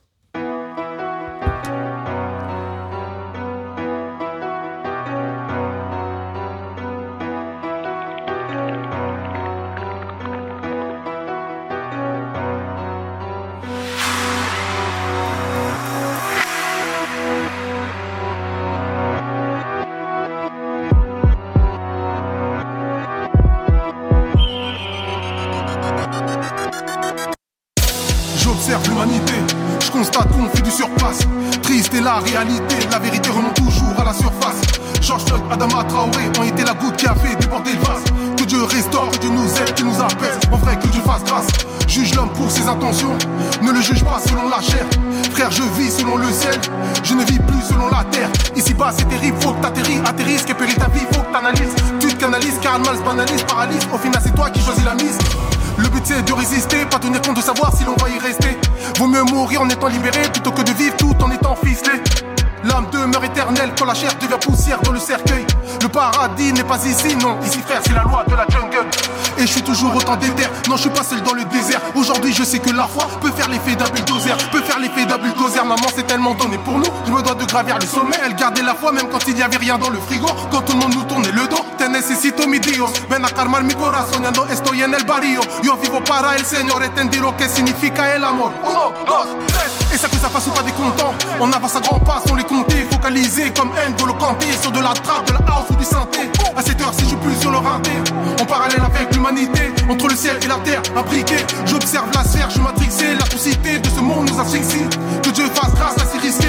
[99.88, 101.37] Entre le ciel et la terre, imbriqué.
[101.66, 103.14] J'observe la sphère, je matrixé.
[103.18, 104.87] L'atrocité de ce monde nous asphyxie.
[105.23, 106.47] Que Dieu fasse grâce à ces risqués.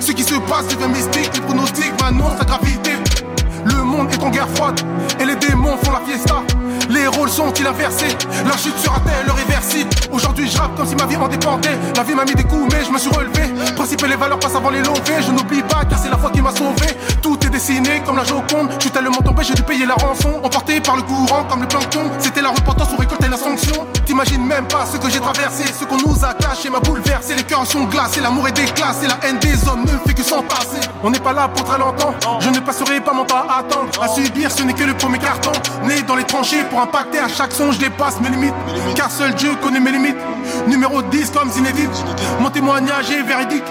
[0.00, 1.30] Ce qui se passe devient mystique.
[1.34, 2.92] Les pronostics m'annoncent la gravité.
[3.64, 4.78] Le monde est en guerre froide
[5.18, 6.42] et les démons font la fiesta.
[6.90, 8.14] Les rôles sont-ils inversés?
[8.46, 9.88] La chute sera-t-elle réversible?
[10.12, 11.78] Aujourd'hui je rappe comme si ma vie en dépendait.
[11.96, 13.54] La vie m'a mis des coups mais je me suis relevé.
[13.74, 15.22] Principe et les valeurs passent avant les levées.
[15.26, 16.88] Je n'oublie pas car c'est la foi qui m'a sauvé.
[17.50, 18.70] Dessiné comme la Joconde.
[18.76, 20.40] Je suis tellement tombé, j'ai dû payer la rançon.
[20.42, 22.10] Emporté par le courant comme le plancton.
[22.18, 23.86] C'était la repentance ou récolter la sanction.
[24.06, 25.64] T'imagines même pas ce que j'ai traversé.
[25.78, 27.34] Ce qu'on nous a caché m'a bouleversé.
[27.34, 29.06] Les cœurs sont glacés, l'amour est déclassé.
[29.06, 30.80] La haine des hommes ne fait que s'entasser.
[31.02, 32.14] On n'est pas là pour très longtemps.
[32.40, 33.90] Je ne passerai pas mon temps à attendre.
[34.02, 35.52] À subir, ce n'est que le premier carton.
[35.84, 38.54] Né dans les tranchées pour impacter à chaque son, je dépasse mes limites.
[38.94, 40.16] Car seul Dieu connaît mes limites.
[40.66, 41.90] Numéro 10 comme Zinedine.
[42.40, 43.64] Mon témoignage est véridique.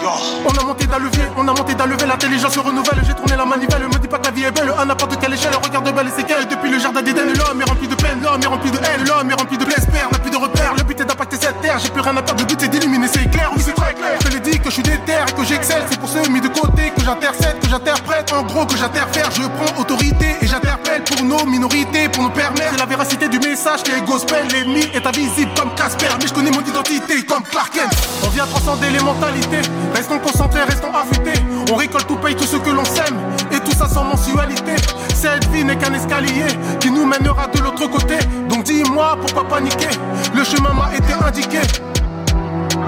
[0.46, 2.08] On a monté d'un levier, on a monté d'un levier.
[2.08, 3.02] L'intelligence se renouvelle.
[3.06, 3.88] J'ai tourné la manivelle.
[3.88, 4.74] Me dis pas que la vie est belle.
[4.78, 5.54] À n'importe quelle échelle.
[5.64, 6.48] Regarde belle et séquelles.
[6.48, 8.20] Depuis le jardin d'Éden, l'homme est rempli de peine.
[8.22, 9.06] L'homme est rempli de haine.
[9.08, 10.10] L'homme est rempli de blespère.
[10.12, 10.74] N'a plus de repères.
[10.78, 11.80] Le but est d'impacter cette terre.
[11.80, 12.42] J'ai plus rien à perdre.
[12.42, 13.08] Le but c'est d'illuminer.
[13.08, 14.23] C'est clair, oui, c'est très clair.
[14.44, 15.84] Dit que je suis déter et que j'excelle.
[15.90, 18.34] C'est pour ceux mis de côté que j'intercède, que j'interprète.
[18.34, 19.30] En gros, que j'interfère.
[19.32, 22.72] Je prends autorité et j'interpelle pour nos minorités, pour nos permettre.
[22.72, 24.46] C'est la véracité du message qui est gospel.
[24.52, 26.08] L'ennemi est invisible comme Casper.
[26.20, 27.96] Mais je connais mon identité comme Clark Kent.
[28.26, 29.62] On vient transcender les mentalités.
[29.96, 31.40] Restons concentrés, restons affûtés.
[31.72, 33.18] On récolte tout paye tout ce que l'on sème.
[33.52, 34.76] Et tout ça sans mensualité.
[35.16, 36.48] Cette vie n'est qu'un escalier
[36.82, 38.18] qui nous mènera de l'autre côté.
[38.50, 39.96] Donc dis-moi pourquoi paniquer.
[40.36, 41.62] Le chemin m'a été indiqué.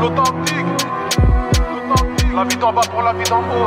[0.01, 0.74] L'authentique.
[2.35, 3.65] La vie d'en bas pour la vie d'en haut.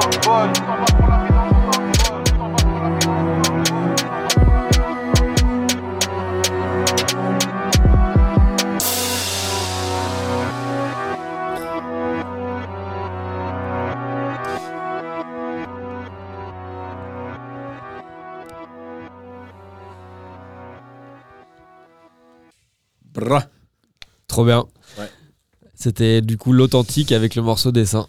[23.15, 23.45] Bra.
[24.27, 24.67] Trop bien.
[24.99, 25.11] Ouais.
[25.75, 28.07] C'était du coup l'authentique avec le morceau dessin.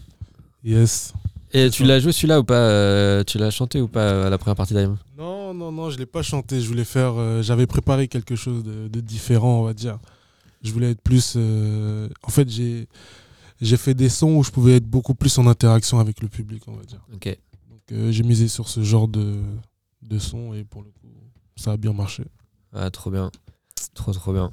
[0.64, 1.14] Yes.
[1.52, 4.30] Et tu l'as joué celui-là ou pas euh, Tu l'as chanté ou pas euh, à
[4.30, 6.62] la première partie d'Aim Non, non, non, je l'ai pas chanté.
[6.62, 7.14] Je voulais faire.
[7.18, 9.98] euh, J'avais préparé quelque chose de, de différent, on va dire.
[10.62, 11.34] Je voulais être plus.
[11.38, 12.88] euh, En fait, j'ai
[13.62, 16.64] j'ai fait des sons où je pouvais être beaucoup plus en interaction avec le public,
[16.68, 17.02] on va dire.
[17.14, 17.26] Ok.
[17.70, 19.42] Donc euh, j'ai misé sur ce genre de
[20.02, 21.08] de son et pour le coup,
[21.58, 22.24] ça a bien marché.
[22.74, 23.32] Ah, trop bien.
[23.96, 24.52] Trop, trop bien.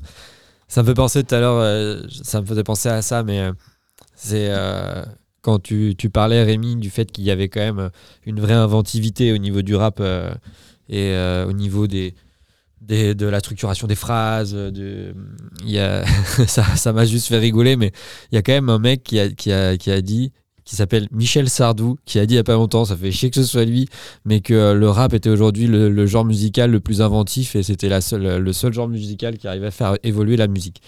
[0.69, 3.41] Ça me fait penser tout à l'heure, euh, ça me faisait penser à ça, mais
[3.41, 3.53] euh,
[4.17, 5.05] c'est euh,
[5.47, 7.91] quand tu, tu parlais, Rémi, du fait qu'il y avait quand même
[8.25, 10.35] une vraie inventivité au niveau du rap euh,
[10.89, 12.17] et euh, au niveau des,
[12.81, 14.55] des, de la structuration des phrases.
[14.55, 15.15] De,
[15.63, 16.05] il y a,
[16.49, 17.93] ça ça m'a juste fait rigoler, mais
[18.33, 20.33] il y a quand même un mec qui a, qui a, qui a dit
[20.65, 23.31] qui s'appelle Michel Sardou, qui a dit il y a pas longtemps, ça fait chier
[23.31, 23.87] que ce soit lui,
[24.25, 27.63] mais que euh, le rap était aujourd'hui le, le genre musical le plus inventif et
[27.63, 30.83] c'était la seule, le seul genre musical qui arrivait à faire évoluer la musique.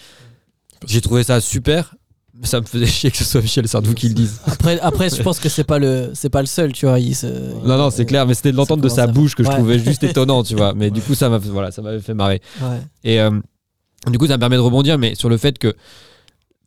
[0.85, 1.95] J'ai trouvé ça super,
[2.43, 4.39] ça me faisait chier que ce soit Michel Sardou qui le dise.
[4.45, 6.99] Après, après je pense que c'est pas le c'est pas le seul, tu vois.
[6.99, 7.27] Il se-
[7.67, 9.55] Non, non, c'est clair, mais c'était de l'entendre de sa bouche que je Ouais.
[9.55, 10.73] trouvais juste étonnant, tu vois.
[10.73, 12.41] Mais du coup, ça m'a voilà, ça m'avait fait marrer.
[12.61, 12.79] Ouais.
[13.03, 13.31] Et euh,
[14.07, 15.73] du coup, ça me permet de rebondir, mais sur le fait que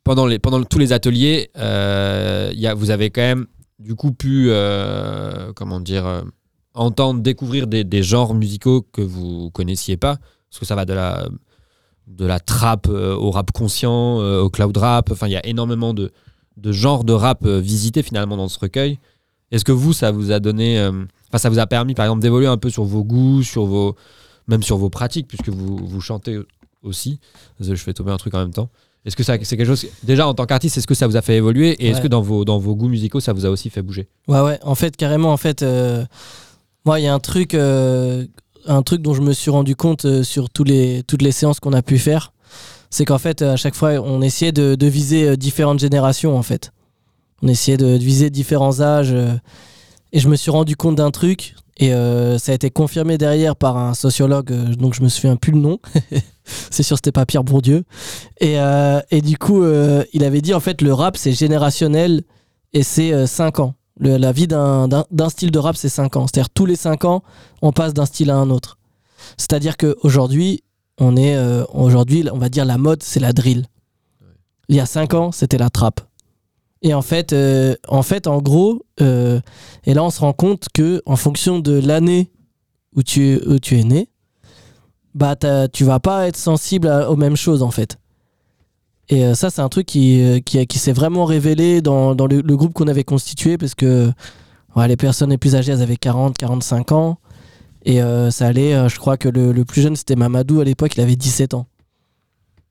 [0.04, 3.46] pendant, les, pendant tous les ateliers, euh, y a, vous avez quand même
[3.78, 6.22] du coup pu, euh, comment dire, euh,
[6.74, 10.16] entendre, découvrir des, des genres musicaux que vous connaissiez pas,
[10.50, 11.26] parce que ça va de la,
[12.06, 15.46] de la trap euh, au rap conscient, euh, au cloud rap, enfin, il y a
[15.46, 16.12] énormément de,
[16.56, 18.98] de genres de rap euh, visités finalement dans ce recueil.
[19.50, 20.90] Est-ce que vous, ça vous a donné, euh,
[21.28, 23.96] enfin, ça vous a permis par exemple d'évoluer un peu sur vos goûts, sur vos,
[24.48, 26.38] même sur vos pratiques, puisque vous, vous chantez
[26.82, 27.20] aussi?
[27.60, 28.70] Je fais tomber un truc en même temps.
[29.04, 29.86] Est-ce que c'est quelque chose.
[30.04, 31.70] Déjà, en tant qu'artiste, est-ce que ça vous a fait évoluer?
[31.84, 34.08] Et est-ce que dans vos, dans vos goûts musicaux, ça vous a aussi fait bouger?
[34.28, 36.04] Ouais, ouais, en fait, carrément, en fait, euh,
[36.84, 38.24] moi, il y a un truc, euh,
[38.66, 41.83] un truc dont je me suis rendu compte euh, sur toutes les séances qu'on a
[41.83, 42.33] pu faire,
[42.90, 46.72] c'est qu'en fait, à chaque fois, on essayait de, viser euh, différentes générations, en fait.
[47.42, 49.12] On essayait de, viser différents âges.
[49.12, 49.35] euh,
[50.12, 53.79] et je me suis rendu compte d'un truc, et ça a été confirmé derrière par
[53.79, 55.79] un sociologue, donc je me souviens plus le nom.
[56.44, 57.85] c'est sûr, c'était pas Pierre Bourdieu.
[58.38, 58.57] Et,
[59.11, 59.64] et du coup,
[60.12, 62.25] il avait dit, en fait, le rap, c'est générationnel,
[62.75, 63.75] et c'est 5 ans.
[64.00, 64.88] La vie d'un-
[65.28, 66.26] style de rap, c'est 5 ans.
[66.26, 67.22] C'est-à-dire tous les 5 ans,
[67.61, 68.78] on passe d'un style à un autre.
[69.37, 70.62] C'est-à-dire qu'aujourd'hui,
[70.98, 73.66] on est euh, aujourd'hui, on va dire la mode, c'est la drill.
[74.68, 76.00] Il y a 5 ans, c'était la trap.
[76.83, 79.40] Et en fait, euh, en fait, en gros, euh,
[79.85, 82.33] et là, on se rend compte que en fonction de l'année
[82.96, 84.09] où tu, où tu es né,
[85.14, 85.37] bah,
[85.72, 87.98] tu vas pas être sensible aux mêmes choses en fait.
[89.08, 92.88] Et euh, ça, c'est un truc qui, euh, s'est vraiment révélé dans, le, groupe qu'on
[92.88, 94.12] avait constitué parce que
[94.76, 97.18] les personnes les plus âgées, elles avaient 40, 45 ans.
[97.84, 101.00] Et euh, ça allait, je crois que le, plus jeune, c'était Mamadou à l'époque, il
[101.00, 101.66] avait 17 ans.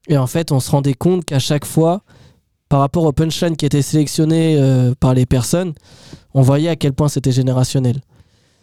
[0.08, 2.02] Et en fait, on se rendait compte qu'à chaque fois,
[2.70, 4.60] par rapport au punchline qui était sélectionné
[5.00, 5.74] par les personnes,
[6.34, 7.98] on voyait à quel point c'était générationnel.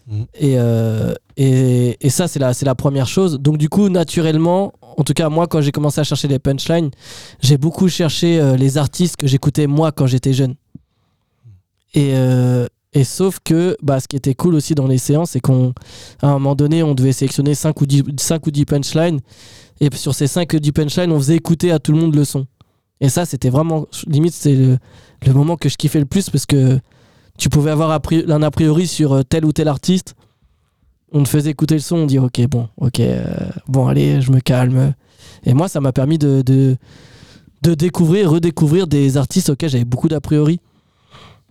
[0.09, 0.27] Mhm.
[0.35, 3.39] Et, euh, et, et ça, c'est la, la première chose.
[3.39, 6.91] Donc, du coup, naturellement, en tout cas, moi, quand j'ai commencé à chercher les punchlines,
[7.41, 10.55] j'ai beaucoup cherché euh, les artistes que j'écoutais moi quand j'étais jeune.
[11.95, 15.41] Et, euh, et sauf que bah, ce qui était cool aussi dans les séances, c'est
[15.41, 15.53] qu'à
[16.23, 19.21] un moment donné, on devait sélectionner 5 ou 10, 5 ou 10 punchlines.
[19.81, 22.25] Et sur ces 5 ou 10 punchlines, on faisait écouter à tout le monde le
[22.25, 22.47] son.
[23.01, 24.79] Et ça, c'était vraiment, limite, c'est le,
[25.25, 26.81] le moment que je kiffais le plus parce que
[27.39, 30.15] tu pouvais avoir un a priori sur euh, tel ou tel artiste.
[31.13, 33.25] On te faisait écouter le son, on dit ok, bon, ok, euh,
[33.67, 34.93] bon, allez, je me calme.
[35.45, 36.77] Et moi, ça m'a permis de, de,
[37.63, 40.61] de découvrir, redécouvrir des artistes auxquels j'avais beaucoup d'a priori.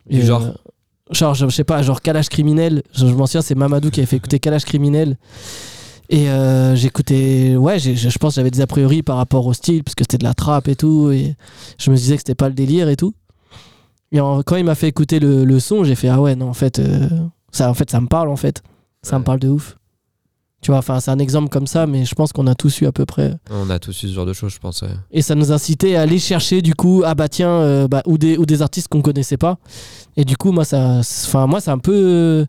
[0.10, 0.52] Et, genre euh,
[1.10, 2.84] Genre, je, je sais pas, genre Kalash Criminel.
[2.93, 5.17] Je, je m'en souviens, c'est Mamadou qui avait fait écouter Kalash Criminel.
[6.10, 9.84] Et euh, j'écoutais, ouais, je pense que j'avais des a priori par rapport au style,
[9.84, 11.12] parce que c'était de la trappe et tout.
[11.12, 11.36] Et
[11.78, 13.13] je me disais que c'était pas le délire et tout.
[14.12, 16.50] Et en- quand il m'a fait écouter le, le son, j'ai fait, ah ouais, non,
[16.50, 17.08] en fait, euh,
[17.52, 18.62] ça, en fait, ça me parle, en fait.
[19.04, 19.20] Ça Ouais.
[19.20, 19.78] me parle de ouf.
[20.62, 22.88] Tu vois, enfin, c'est un exemple comme ça, mais je pense qu'on a tous eu
[22.88, 23.36] à peu près.
[23.52, 24.82] On a tous eu ce genre de choses, je pense.
[24.82, 24.89] ouais.
[25.12, 28.17] Et ça nous incitait à aller chercher, du coup, ah bah tiens, euh, bah, ou,
[28.17, 29.60] des, ou des artistes qu'on connaissait pas.
[30.15, 32.46] Et du coup, moi, ça, enfin, moi, c'est un peu, euh,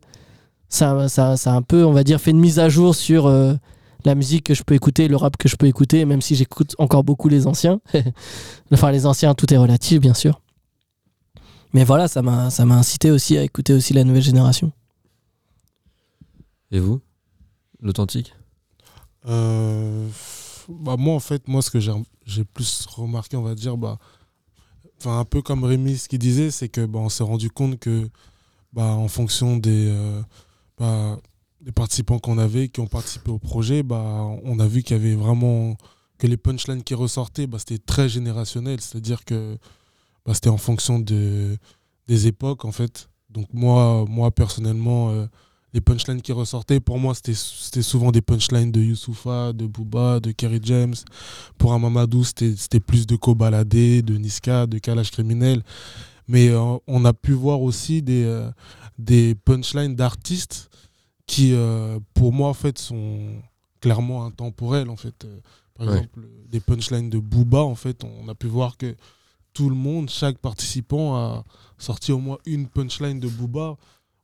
[0.71, 3.27] ça, ça, ça a un peu, on va dire, fait une mise à jour sur
[3.27, 3.53] euh,
[4.07, 6.75] la musique que je peux écouter, le rap que je peux écouter, même si j'écoute
[6.79, 7.79] encore beaucoup les anciens.
[8.73, 10.40] enfin, les anciens, tout est relatif, bien sûr.
[11.72, 14.72] Mais voilà, ça m'a, ça m'a incité aussi à écouter aussi la nouvelle génération.
[16.70, 17.00] Et vous
[17.81, 18.35] L'authentique?
[19.26, 20.09] Euh,
[20.68, 21.92] bah moi, en fait, moi, ce que j'ai
[22.26, 23.98] j'ai plus remarqué, on va dire, bah,
[24.98, 27.78] enfin, un peu comme Rémi, ce qu'il disait, c'est que bah, on s'est rendu compte
[27.78, 28.09] que,
[28.72, 30.20] bah, en fonction des, euh,
[30.78, 31.18] bah,
[31.61, 35.00] des participants qu'on avait, qui ont participé au projet, bah, on a vu qu'il y
[35.00, 35.76] avait vraiment
[36.18, 39.57] que les punchlines qui ressortaient, bah, c'était très générationnel, c'est-à-dire que
[40.24, 41.57] bah, c'était en fonction de,
[42.07, 43.09] des époques, en fait.
[43.31, 45.26] Donc moi, moi personnellement, euh,
[45.74, 50.33] les punchlines qui ressortaient, pour moi, c'était souvent des punchlines de Youssoufa, de Booba, de
[50.33, 50.94] Kerry James.
[51.59, 55.62] Pour un Mamadou, c'était plus de Kobalade, de Niska, de Kalash Criminel.
[56.26, 58.50] Mais euh, on a pu voir aussi des, euh,
[58.98, 60.70] des punchlines d'artistes
[61.26, 63.18] qui, euh, pour moi, en fait, sont
[63.81, 64.88] clairement intemporels.
[64.88, 65.26] En fait.
[65.74, 65.92] Par Ouais.
[65.98, 68.96] exemple, des punchlines de Booba, en fait, on a pu voir que
[69.59, 71.44] tout le monde, chaque participant a
[71.79, 73.77] sorti au moins une punchline de Booba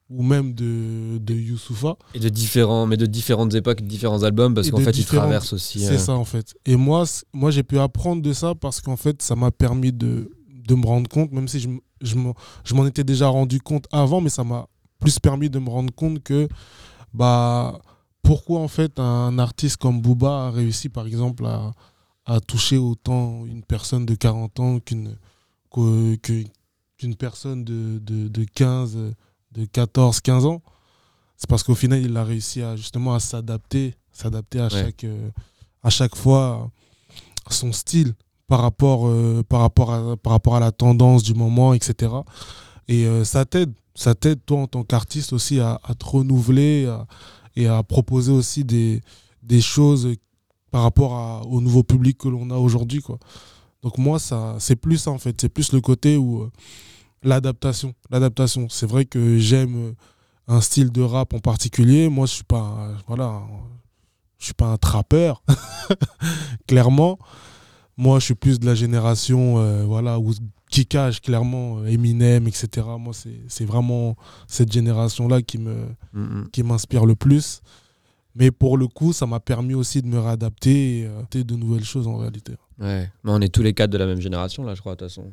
[0.09, 1.97] ou même de, de Youssoufa.
[2.15, 5.53] Et de différents, mais de différentes époques, de différents albums, parce qu'en fait, ils traversent
[5.53, 5.81] aussi.
[5.81, 6.55] C'est euh, ça en fait.
[6.67, 10.31] Et moi, moi j'ai pu apprendre de ça parce qu'en fait, ça m'a permis de
[10.69, 11.69] de me rendre compte, même si je,
[12.01, 14.69] je m'en étais déjà rendu compte avant, mais ça m'a
[15.01, 16.49] plus permis de me rendre compte que
[17.13, 17.81] bah
[18.23, 21.73] pourquoi en fait un artiste comme Booba a réussi par exemple à,
[22.27, 25.17] à toucher autant une personne de 40 ans qu'une
[26.97, 28.97] qu'une personne de, de, de 15,
[29.53, 30.63] de 14, 15 ans.
[31.37, 34.71] C'est parce qu'au final, il a réussi à justement à s'adapter, s'adapter à, Ouais.
[34.71, 35.31] chaque, euh,
[35.83, 36.71] à chaque fois
[37.51, 38.15] son style
[38.47, 42.13] par rapport, euh, par, rapport à, par rapport à la tendance du moment, etc.
[42.89, 46.87] Et euh, ça t'aide, ça t'aide toi en tant qu'artiste aussi à, à te renouveler
[46.87, 47.07] à-
[47.57, 49.01] et à proposer aussi des,
[49.43, 50.09] des choses
[50.75, 53.01] par rapport à- au nouveau public que l'on a aujourd'hui.
[53.01, 53.21] quoi.
[53.85, 56.51] Donc moi, ça, c'est plus ça en fait, c'est plus le côté où euh,
[57.23, 57.95] l'adaptation.
[58.11, 59.93] L'adaptation, c'est vrai que j'aime euh,
[60.49, 62.09] un style de rap en particulier.
[62.09, 63.41] Moi, je suis pas, un- voilà,
[64.41, 65.45] je suis pas un trappeur,
[66.67, 67.19] clairement.
[67.97, 70.33] Moi, je suis plus de la génération, euh, voilà, où
[70.71, 72.67] kickage, clairement, euh, Eminem, etc.
[72.99, 74.17] Moi, c'est c'est vraiment
[74.49, 76.49] cette génération-là qui me, Mm, mm.
[76.53, 77.61] qui m'inspire le plus.
[78.35, 81.85] Mais pour le coup, ça m'a permis aussi de me réadapter et euh, de nouvelles
[81.85, 82.55] choses en réalité.
[82.79, 83.11] Ouais.
[83.23, 85.09] Mais on est tous les quatre de la même génération, là, je crois, de toute
[85.09, 85.33] façon.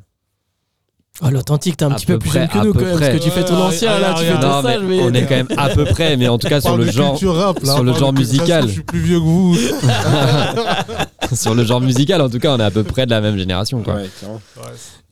[1.20, 2.96] Ah, L'authentique, t'es un À petit peu peu plus près, jeune que nous quand même,
[2.96, 3.10] près.
[3.10, 5.34] parce que tu fais ton ancien là, tu fais ton mais mais- on est quand
[5.36, 8.12] même à peu près, mais en tout cas sur le genre, rap, sur le genre
[8.14, 8.66] musical.
[8.66, 9.54] Je suis plus vieux que vous.
[11.34, 13.36] sur le genre musical, en tout cas, on est à peu près de la même
[13.36, 13.96] génération, quoi.
[13.96, 14.06] Ouais.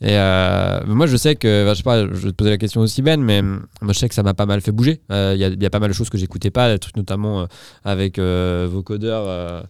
[0.02, 2.56] Et euh, moi, je sais que, bah, je sais pas, je vais te poser la
[2.58, 5.02] question aussi, Ben, mais hum, moi, je sais que ça m'a pas mal fait bouger.
[5.12, 6.78] Euh, Il y, a, il y a pas mal de choses que j'écoutais pas, des
[6.78, 7.46] trucs notamment euh,
[7.84, 9.64] avec euh, vocodeurs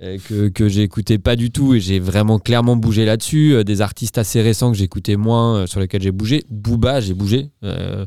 [0.00, 3.54] euh, que, que j'écoutais pas du tout, et j'ai vraiment clairement bougé là-dessus.
[3.54, 6.44] Euh, des artistes assez récents que j'écoutais moins, euh, sur lesquels j'ai bougé.
[6.50, 7.50] Booba, j'ai bougé.
[7.64, 8.06] Euh,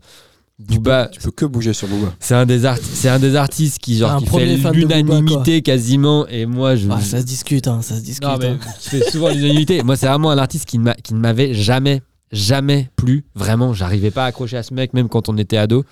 [0.58, 2.13] Booba, Tu peux que bouger sur Booba.
[2.19, 6.26] c'est un des art- c'est un des artistes qui genre Un qui fait l'unanimité quasiment,
[6.28, 8.24] et moi je Ah, ça se discute, hein, ça se discute.
[8.28, 8.60] non, mais hein.
[8.80, 9.84] fait souvent l'unanimité.
[9.84, 13.26] Moi, c'est vraiment un artiste qui ne m'a- qui ne m'avait jamais, jamais plu.
[13.36, 15.84] Vraiment, j'arrivais pas à accrocher à ce mec, même quand on était ado.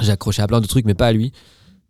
[0.00, 1.32] J'ai accroché à plein de trucs, mais pas à lui.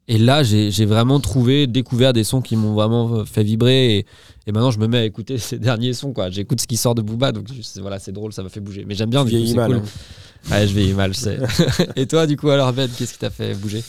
[0.08, 3.96] Et là, j'ai vraiment trouvé, découvert des sons qui m'ont vraiment fait vibrer.
[3.98, 4.06] Et,
[4.46, 6.12] et maintenant, je me mets à écouter ces derniers sons.
[6.12, 6.28] quoi.
[6.30, 7.46] J'écoute ce qui sort de Booba, donc
[7.80, 8.84] voilà, c'est drôle, ça m'a fait bouger.
[8.86, 9.70] Mais j'aime bien, du coup, mal.
[9.72, 9.76] cool.
[9.78, 10.50] hein.
[10.50, 11.38] Ouais, je vieillis mal, je sais.
[11.96, 13.82] et toi, du coup, alors, Ben, qu'est-ce qui t'a fait bouger?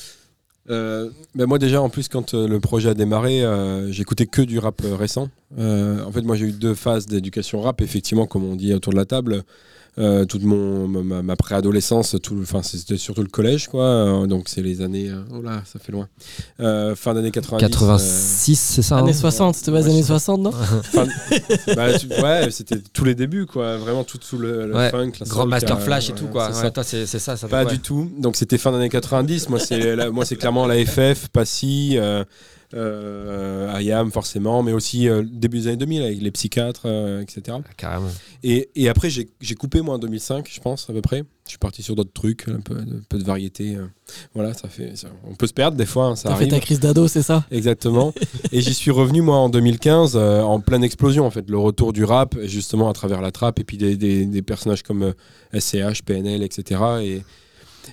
[0.70, 4.42] Euh, ben moi déjà en plus quand euh, le projet a démarré euh, j'écoutais que
[4.42, 5.28] du rap euh, récent
[5.60, 8.94] Euh, en fait moi j'ai eu deux phases d'éducation rap effectivement comme on dit autour
[8.94, 9.44] de la table
[10.00, 14.50] Euh, toute mon ma, ma préadolescence tout enfin c'était surtout le collège quoi Euh, donc
[14.50, 16.08] c'est les années euh, oh là ça fait loin
[16.60, 19.90] Euh, fin d'année 90 euh, 86, c'est ça hein Années 60, c'était pas les Ouais,
[19.92, 21.06] années c'est 60, non fin-
[21.76, 25.12] bah, tu- ouais c'était tous les débuts quoi vraiment tout sous le, le Ouais, funk
[25.20, 26.50] la Grand soul, Master Flash et tout, quoi.
[26.52, 26.72] c'est Ouais,
[27.06, 27.20] ça.
[27.20, 27.72] ça, ça Pas ouais.
[27.72, 28.12] du tout.
[28.18, 29.50] Donc c'était fin d'année 90.
[29.50, 31.98] Moi c'est la- moi c'est clairement la FF, Passy,
[32.74, 37.58] euh, IAM forcément, mais aussi euh, début des années 2000 avec les psychiatres, euh, etc.
[37.78, 38.10] Carrément.
[38.44, 41.24] Et, et après j'ai coupé moi en 2005, je pense à peu près.
[41.46, 43.76] Je suis parti sur d'autres trucs, un peu, un peu de variété.
[43.76, 43.86] euh.
[44.34, 44.96] Voilà, ça fait.
[44.96, 47.22] ça- on peut se perdre des fois, hein, ça T'as fait ta crise d'ado, c'est
[47.22, 47.46] ça?
[47.52, 48.14] Exactement.
[48.54, 51.92] et j'y suis revenu moi en 2015 euh, en pleine explosion en fait, le retour
[51.92, 55.04] du rap justement à travers la trappe et puis des, des- des personnages comme
[55.54, 56.82] euh, SCH, PNL, etc.
[57.02, 57.22] Et,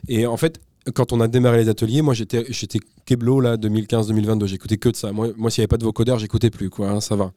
[0.08, 0.60] et en fait,
[0.94, 4.96] quand on a démarré les ateliers, moi j'étais j'étais Keblo là 2015-2022, j'écoutais que de
[4.96, 5.12] ça.
[5.12, 7.32] Moi, moi s'il n'y avait pas de vocodeur, j'écoutais plus quoi, hein, ça va.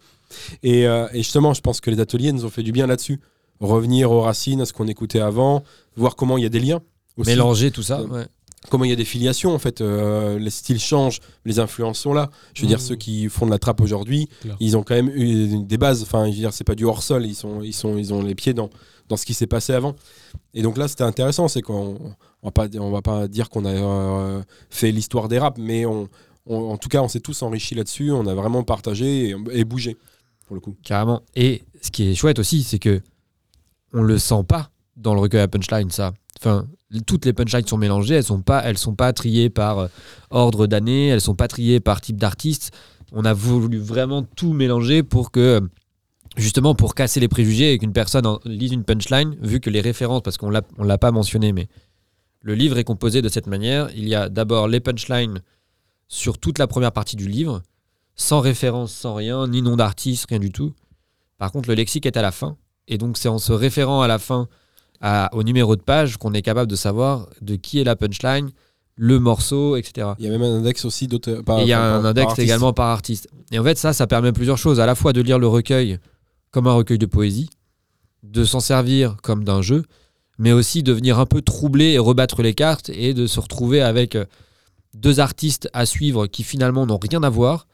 [0.64, 3.20] Et, euh, et justement, je pense que les ateliers nous ont fait du bien là-dessus.
[3.60, 5.64] Revenir aux racines, à ce qu'on écoutait avant,
[5.96, 6.82] voir comment il y a des liens.
[7.18, 8.00] Aussi Mélanger tout ça.
[8.00, 8.26] Euh, ouais.
[8.70, 12.14] comment il y a des filiations en fait euh, les styles changent les influences sont
[12.14, 12.82] là je veux dire Mmh.
[12.82, 14.30] ceux qui font de la trappe aujourd'hui
[14.60, 17.04] ils ont quand même eu des bases enfin je veux dire c'est pas du hors
[17.04, 18.70] sol ils sont ils sont ils ont les pieds dans
[19.10, 19.96] dans ce qui s'est passé avant
[20.54, 24.42] et donc là c'était intéressant c'est qu'on on va va pas dire qu'on a euh,
[24.70, 26.08] fait l'histoire des rap mais en
[26.78, 29.98] tout cas on s'est tous enrichis là-dessus on a vraiment partagé et, et bougé
[30.46, 31.22] pour le coup Carrément.
[31.36, 33.02] Et ce qui est chouette aussi, c'est que
[33.94, 36.14] on le sent pas dans le recueil à punchline, ça.
[36.40, 36.68] Enfin,
[37.06, 39.88] toutes les punchlines sont mélangées, elles sont pas, elles sont pas triées par euh,
[40.30, 42.72] ordre d'année, elles sont pas triées par type d'artiste.
[43.12, 45.62] On a voulu vraiment tout mélanger pour que, euh,
[46.38, 49.82] justement, pour casser les préjugés et qu'une personne en- lise une punchline, vu que les
[49.82, 51.68] références, parce qu'on on l'a pas mentionné, mais
[52.42, 53.90] le livre est composé de cette manière.
[53.96, 55.42] Il y a d'abord les punchlines
[56.08, 57.62] sur toute la première partie du livre,
[58.16, 60.74] sans référence, sans rien, ni nom d'artiste, rien du tout.
[61.38, 62.58] Par contre, le lexique est à la fin.
[62.88, 64.48] Et donc, c'est en se référant à la fin
[65.02, 68.52] à- au numéro de page qu'on est capable de savoir de qui est la punchline,
[68.96, 70.10] le morceau, etc.
[70.20, 72.40] il y a même un index aussi Et il y a par- un index par
[72.40, 73.28] également par artiste.
[73.52, 74.80] Et en fait, ça, ça permet plusieurs choses.
[74.80, 75.98] À la fois de lire le recueil
[76.54, 77.50] comme un recueil de poésie,
[78.24, 79.84] de s'en servir comme d'un jeu,
[80.38, 83.82] mais aussi de venir un peu troubler et rebattre les cartes et de se retrouver
[83.82, 84.24] avec euh,
[84.94, 87.68] deux artistes à suivre qui finalement n'ont rien à voir,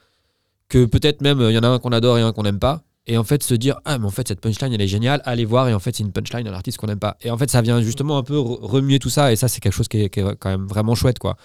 [0.70, 2.60] que peut-être même euh, il y en a un qu'on adore et un qu'on n'aime
[2.60, 5.22] pas, et en fait se dire ah mais en fait cette punchline elle est géniale
[5.26, 7.18] allez voir et en fait c'est une punchline d'un artiste qu'on n'aime pas.
[7.22, 9.60] Et en fait ça vient justement un peu re- remuer tout ça et ça c'est
[9.62, 11.36] quelque chose qui est, qui est quand même vraiment chouette quoi.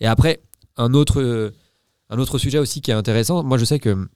[0.00, 0.40] Et après
[0.76, 1.52] un autre
[2.10, 4.08] un autre sujet aussi qui est intéressant moi je sais que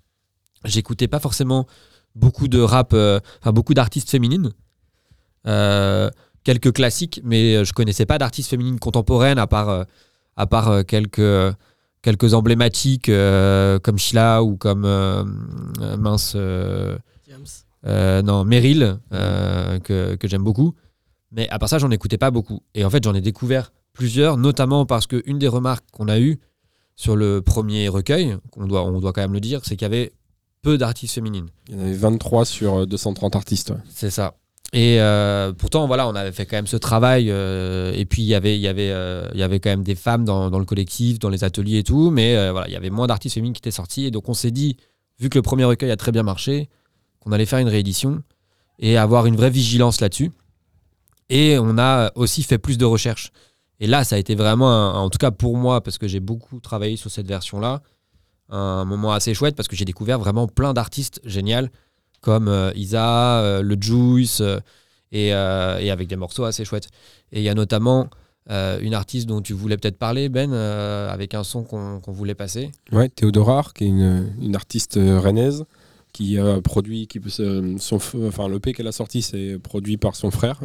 [0.65, 1.67] j'écoutais pas forcément
[2.15, 4.53] beaucoup de rap euh, enfin beaucoup d'artistes féminines.
[5.47, 6.11] Euh,
[6.45, 9.85] quelques classiques mais je connaissais pas d'artistes féminines contemporaines à part euh,
[10.37, 11.55] à part quelques
[12.03, 15.25] quelques emblématiques euh, comme Sheila ou comme euh,
[15.99, 16.97] mince euh,
[17.85, 20.75] non Meryl que, que j'aime beaucoup.
[21.33, 22.63] Mais à part ça j'en écoutais pas beaucoup.
[22.75, 26.19] Et en fait j'en ai découvert plusieurs notamment parce que une des remarques qu'on a
[26.19, 26.39] eues
[26.97, 29.87] sur le premier recueil qu'on doit on doit quand même le dire c'est qu'il y
[29.87, 30.13] avait
[30.69, 33.71] peu d'artistes féminines Il y en avait 23 sur euh, 230 artistes.
[33.71, 33.77] ouais.
[33.89, 34.35] c'est ça.
[34.75, 37.31] Et euh, pourtant, voilà, on avait fait quand même ce travail.
[37.31, 39.95] euh, et puis, il y avait, il y, avait, euh, y avait quand même des
[39.95, 42.11] femmes dans, dans le collectif, dans les ateliers et tout.
[42.11, 44.05] Mais euh, voilà, il y avait moins d'artistes féminines qui étaient sortis.
[44.05, 44.77] Et donc, on s'est dit,
[45.19, 46.69] vu que le premier recueil a très bien marché,
[47.21, 48.23] qu'on allait faire une réédition
[48.79, 50.33] et avoir une vraie vigilance là-dessus.
[51.31, 53.31] Et on a aussi fait plus de recherches.
[53.81, 56.21] Et là, ça a été vraiment, un- en tout cas pour moi, parce que j'ai
[56.21, 57.81] beaucoup travaillé sur cette version-là,
[58.49, 61.69] un moment assez chouette parce que j'ai découvert vraiment plein d'artistes géniaux
[62.21, 64.59] comme euh, Isa, euh, le Juice, euh,
[65.13, 66.89] et, et avec des morceaux assez chouettes.
[67.33, 68.11] Et il y a notamment
[68.51, 72.73] une artiste dont tu voulais peut-être parler, Ben, avec un son qu'on voulait passer.
[72.93, 75.65] Ouais, Théodora, qui est une, une artiste rennaise
[76.13, 80.61] qui a produit, qui son, enfin l'EP qu'elle a sorti, c'est produit par son frère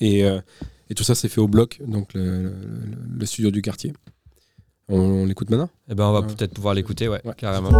[0.00, 3.92] et, et tout ça c'est fait au bloc, donc le studio du quartier.
[4.88, 5.70] On, on l'écoute maintenant?
[5.88, 6.26] Eh ben, on va Ouais.
[6.26, 7.34] peut-être pouvoir l'écouter, ouais, Ouais.
[7.36, 7.70] carrément.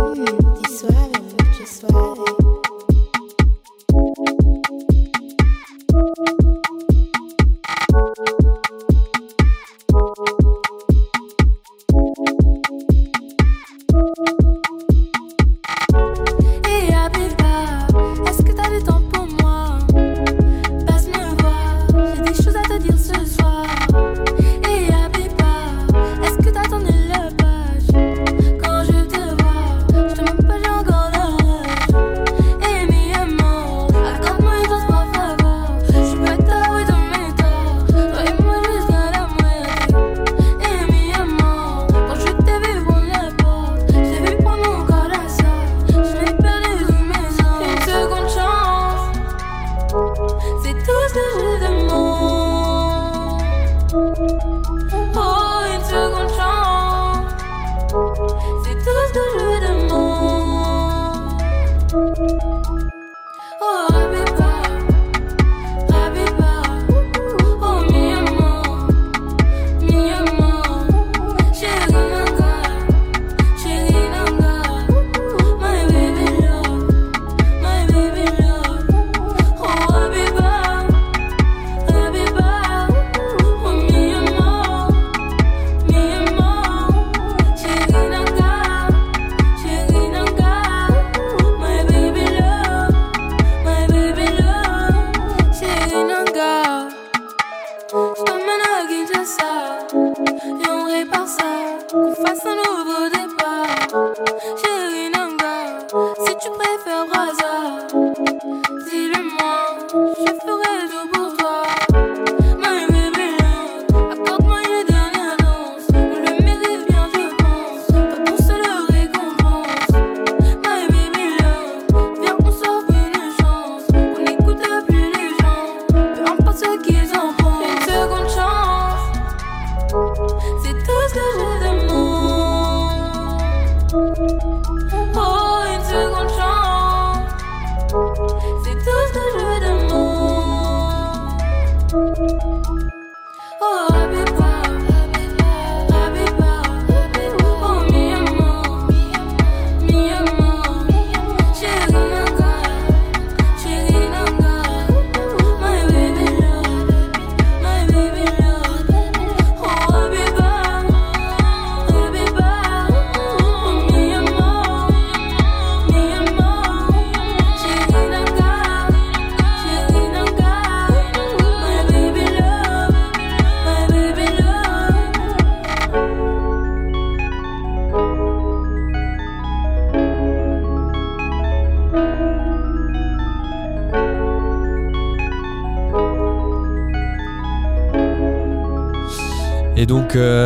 [54.16, 55.03] Música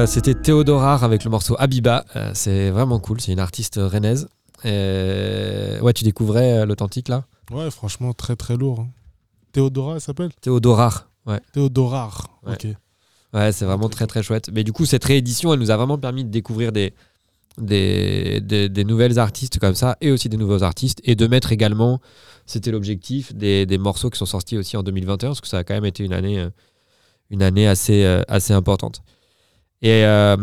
[0.08, 2.04] c'était Théodora avec le morceau Habiba.
[2.16, 3.20] Euh, c'est vraiment cool.
[3.20, 4.28] C'est une artiste rennaise
[4.64, 7.24] ouais, tu découvrais euh, l'authentique là?
[7.52, 8.80] Ouais, franchement, très très lourd.
[8.80, 8.88] hein.
[9.52, 10.30] Théodora, elle s'appelle?
[10.40, 11.08] Théodorar.
[11.26, 11.40] Ouais.
[11.52, 12.40] Théodorar.
[12.44, 12.54] Ouais.
[12.54, 12.66] Ok.
[13.34, 14.50] Ouais, c'est vraiment très très chouette.
[14.52, 16.92] Mais du coup, cette réédition, elle nous a vraiment permis de découvrir des,
[17.58, 21.52] des, des, des nouvelles artistes comme ça et aussi des nouveaux artistes et de mettre
[21.52, 22.00] également,
[22.46, 25.64] c'était l'objectif, des, des morceaux qui sont sortis aussi en 2021 parce que ça a
[25.64, 26.48] quand même été une année, euh,
[27.30, 29.02] une année assez, assez importante.
[29.82, 30.36] Et euh,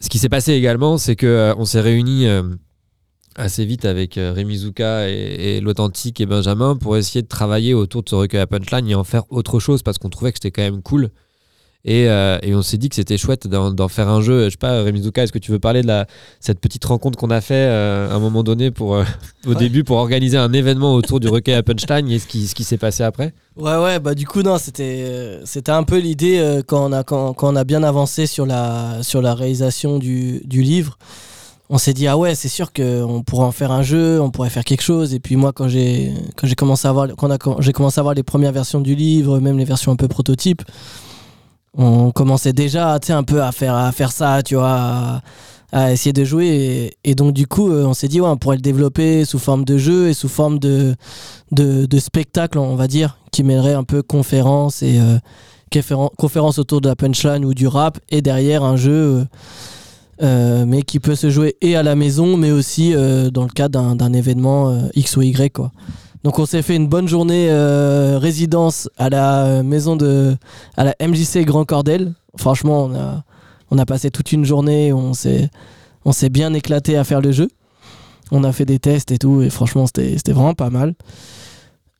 [0.00, 2.42] ce qui s'est passé également, c'est que euh, on s'est réunis euh,
[3.36, 8.02] assez vite avec Rémi Zuka et, et l'Authentique et Benjamin pour essayer de travailler autour
[8.02, 10.50] de ce recueil à punchline et en faire autre chose parce qu'on trouvait que c'était
[10.50, 11.10] quand même cool.
[11.86, 14.44] Et, euh, et on s'est dit que c'était chouette d'en faire un jeu.
[14.44, 16.06] Je sais pas, Rémi Zuka, est-ce que tu veux parler de la,
[16.38, 19.04] cette petite rencontre qu'on a fait euh, à un moment donné pour, euh,
[19.46, 19.54] au Ouais.
[19.56, 22.64] début pour organiser un événement autour du recueil à punchline et ce qui, ce qui
[22.64, 23.32] s'est passé après?
[23.56, 27.32] Ouais, ouais, bah du coup, non, c'était, c'était un peu l'idée quand, on a, quand,
[27.32, 30.98] quand on a bien avancé sur la, sur la réalisation du, du livre.
[31.72, 34.50] On s'est dit, ah ouais, c'est sûr qu'on pourrait en faire un jeu, on pourrait
[34.50, 35.14] faire quelque chose.
[35.14, 36.12] Et puis moi, quand j'ai,
[36.58, 39.92] commencé à quand j'ai commencé à voir les premières versions du livre, même les versions
[39.92, 40.62] un peu prototypes,
[41.76, 45.22] on commençait déjà, un peu à faire, à faire ça, tu vois,
[45.72, 46.92] à, essayer de jouer.
[47.04, 49.64] Et, donc, du coup, euh, on s'est dit, ouais, on pourrait le développer sous forme
[49.64, 50.96] de jeu et sous forme de,
[51.98, 55.18] spectacle, on va dire, qui mêlerait un peu conférence euh,
[56.58, 59.26] autour de la punchline ou du rap, et derrière un jeu,
[60.22, 63.94] euh, mais qui peut se jouer et à la maison, mais aussi dans le cadre
[63.94, 65.70] d'un- événement X ou Y.
[66.24, 70.36] Donc on s'est fait une bonne journée euh, résidence à la euh, maison de
[70.76, 72.12] à la MJC Grand Cordel.
[72.36, 73.24] Franchement, on a
[73.70, 75.48] on a passé toute une journée, on s'est
[76.04, 77.48] on s'est bien éclaté à faire le jeu.
[78.32, 80.94] On a fait des tests et tout, et franchement, c'était vraiment pas mal.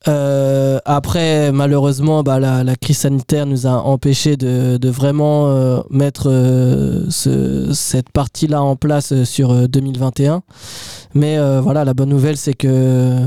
[0.08, 5.80] Euh, après, malheureusement, bah, la, la crise sanitaire nous a empêché de, de vraiment euh,
[5.90, 10.42] mettre euh, ce- cette partie-là en place euh, sur euh, 2021.
[11.14, 13.18] Mais euh, voilà, la bonne nouvelle, c'est que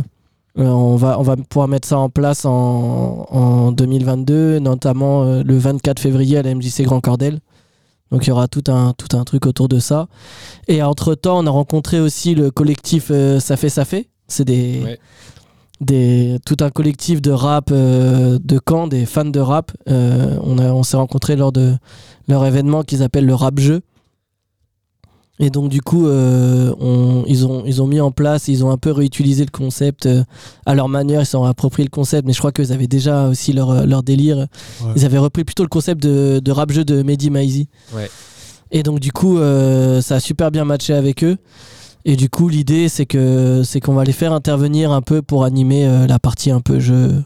[0.60, 5.43] euh, on, va, on va pouvoir mettre ça en place en, en 2022, notamment euh,
[5.43, 7.39] le 24 février à la MJC Grand Cordel.
[8.12, 10.08] Donc il y aura tout un, tout un truc autour de ça.
[10.68, 14.10] Et entre-temps, on a rencontré aussi le collectif euh, Ça fait, ça fait.
[14.28, 14.99] C'est des, Ouais.
[15.82, 19.72] des, tout un collectif de rap de Caen, des fans de rap.
[19.88, 21.74] On a- on s'est rencontrés lors de
[22.28, 23.82] leur événement qu'ils appellent le rap jeu.
[25.39, 28.69] Et donc du coup, euh, on- ils, ont, ils ont mis en place, ils ont
[28.69, 30.23] un peu réutilisé le concept euh,
[30.67, 33.27] à leur manière, ils se sont approprié le concept, mais je crois qu'ils avaient déjà
[33.29, 34.38] aussi leur, euh, leur délire.
[34.38, 34.91] Ouais.
[34.95, 37.67] Ils avaient repris plutôt le concept de, de rap jeu de Mehdi Maizi.
[37.95, 38.09] Ouais.
[38.69, 41.38] Et donc du coup, euh, ça a super bien matché avec eux.
[42.05, 45.45] Et du coup, l'idée, c'est que c'est qu'on va les faire intervenir un peu pour
[45.45, 47.23] animer euh, la partie un peu jeu.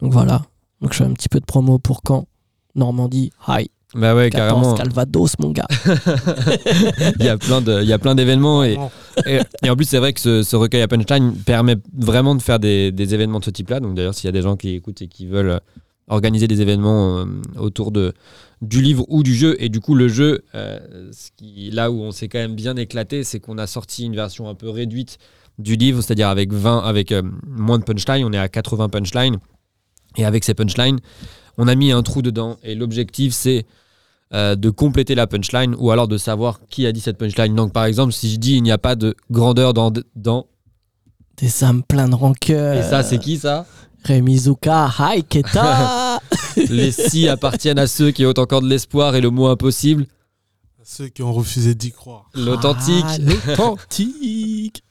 [0.00, 0.42] Donc voilà.
[0.80, 2.26] Donc je fais un petit peu de promo pour Caen,
[2.74, 4.74] Normandie, Hi, Bah ouais, 14, carrément.
[4.74, 5.66] Calvados, mon gars.
[7.20, 8.76] Il y a plein de- il y a plein d'événements et,
[9.26, 12.42] et, et en plus, c'est vrai que ce, ce recueil à punchline permet vraiment de
[12.42, 13.80] faire des, des événements de ce type-là.
[13.80, 15.58] Donc d'ailleurs, s'il y a des gens qui écoutent et qui veulent euh,
[16.08, 17.24] organiser des événements euh,
[17.58, 18.12] autour de,
[18.62, 22.00] du livre ou du jeu, et du coup, le jeu, euh, ce qui, là où
[22.02, 25.18] on s'est quand même bien éclaté, c'est qu'on a sorti une version un peu réduite
[25.58, 29.36] du livre, c'est-à-dire avec 20, avec euh, moins de punchline, on est à 80 punchlines.
[30.16, 30.98] Et avec ces punchlines,
[31.58, 32.56] on a mis un trou dedans.
[32.64, 33.64] Et l'objectif, c'est
[34.32, 37.54] euh, de compléter la punchline ou alors de savoir qui a dit cette punchline.
[37.54, 39.92] Donc, par exemple, si je dis il n'y a pas de grandeur dans.
[40.16, 40.46] dans
[41.36, 42.76] Des âmes pleines de rancœur.
[42.76, 43.66] et ça, c'est qui ça?
[44.04, 46.20] Rémi Zuka, Hi, Keta.
[46.68, 50.06] Les si appartiennent à ceux qui ont encore de l'espoir et le mot impossible.
[50.82, 52.28] Ceux qui ont refusé d'y croire.
[52.34, 53.04] L'authentique.
[53.08, 54.84] Ah, L'authentique.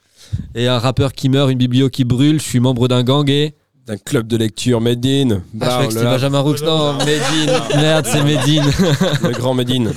[0.54, 2.40] Et un rappeur qui meurt, une biblio qui brûle.
[2.40, 3.54] Je suis membre d'un gang et.
[3.86, 5.42] D'un club de lecture Medine.
[5.60, 6.54] Ah, je croyais que c'était Benjamin Roux.
[6.64, 7.52] Non, Medine.
[7.76, 8.62] Merde, c'est Medine.
[9.22, 9.92] le grand Medine.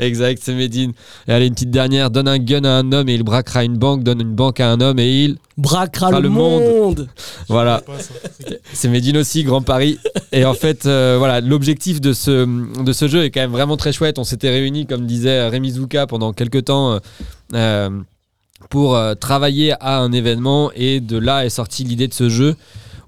[0.00, 0.92] exact, c'est Medine.
[1.28, 2.10] Et allez, une petite dernière.
[2.10, 4.02] Donne un gun à un homme et il braquera une banque.
[4.02, 5.36] Donne une banque à un homme et il.
[5.56, 6.62] Braquera le, le monde.
[6.62, 7.08] monde.
[7.48, 7.84] Voilà.
[8.72, 9.98] C'est- Medine aussi, Grand Paris.
[10.32, 13.76] Et en fait, euh, voilà, l'objectif de ce, de ce jeu est quand même vraiment
[13.76, 14.18] très chouette.
[14.18, 16.98] On s'était réunis, comme disait Rémi Zouka, pendant quelques temps euh,
[17.54, 17.90] euh,
[18.70, 20.72] pour euh, travailler à un événement.
[20.74, 22.56] Et de là est sortie l'idée de ce jeu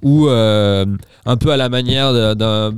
[0.03, 0.84] où, euh,
[1.26, 2.72] un peu à la manière d'un-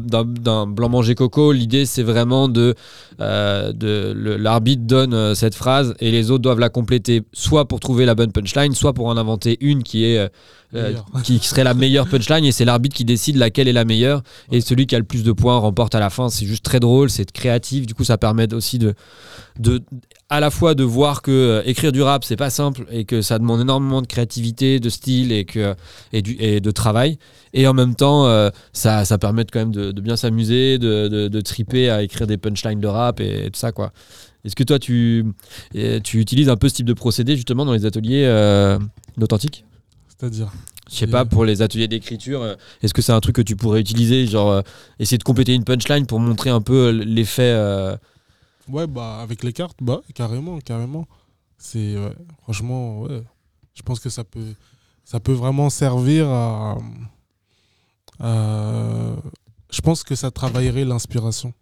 [0.67, 2.75] blanc manger coco, l'idée c'est vraiment de,
[3.21, 7.81] euh, de l'arbitre donne euh, cette phrase et les autres doivent la compléter, soit pour
[7.81, 10.29] trouver la bonne punchline, soit pour en inventer une qui est euh,
[11.41, 14.87] serait la meilleure punchline et c'est l'arbitre qui décide laquelle est la meilleure et celui
[14.87, 16.29] qui a le plus de points remporte à la fin.
[16.29, 17.87] C'est juste très drôle c'est créatif.
[17.87, 18.95] Du coup ça permet aussi de,
[19.61, 19.83] de
[20.35, 23.23] à la fois de voir que euh, écrire du rap c'est pas simple et que
[23.23, 25.75] ça demande énormément de créativité de style et que
[26.13, 27.19] et, du, et de travail.
[27.53, 31.07] Et en même temps euh, ça, ça permet quand même de, de bien s'amuser de,
[31.07, 33.93] de, de triper à écrire des punchlines de rap et, tout ça quoi.
[34.45, 35.25] Est-ce que toi tu,
[35.77, 38.79] euh, tu utilises un peu ce type de procédé justement dans les ateliers euh,
[39.17, 39.65] d'authentique
[40.09, 40.53] C'est-à-dire?
[40.91, 43.81] Je sais pas, pour les ateliers d'écriture, est-ce que c'est un truc que tu pourrais
[43.81, 44.63] utiliser Genre,
[44.99, 47.57] essayer de compléter une punchline pour montrer un peu l'effet.
[48.69, 51.07] Euh, Ouais, bah, avec les cartes, bah, carrément, carrément.
[51.59, 53.23] C'est, ouais, franchement, ouais.
[53.75, 54.55] Je pense que ça peut,
[55.05, 56.77] ça peut vraiment servir à,
[58.21, 59.17] à-
[59.71, 61.53] Je pense que ça travaillerait l'inspiration.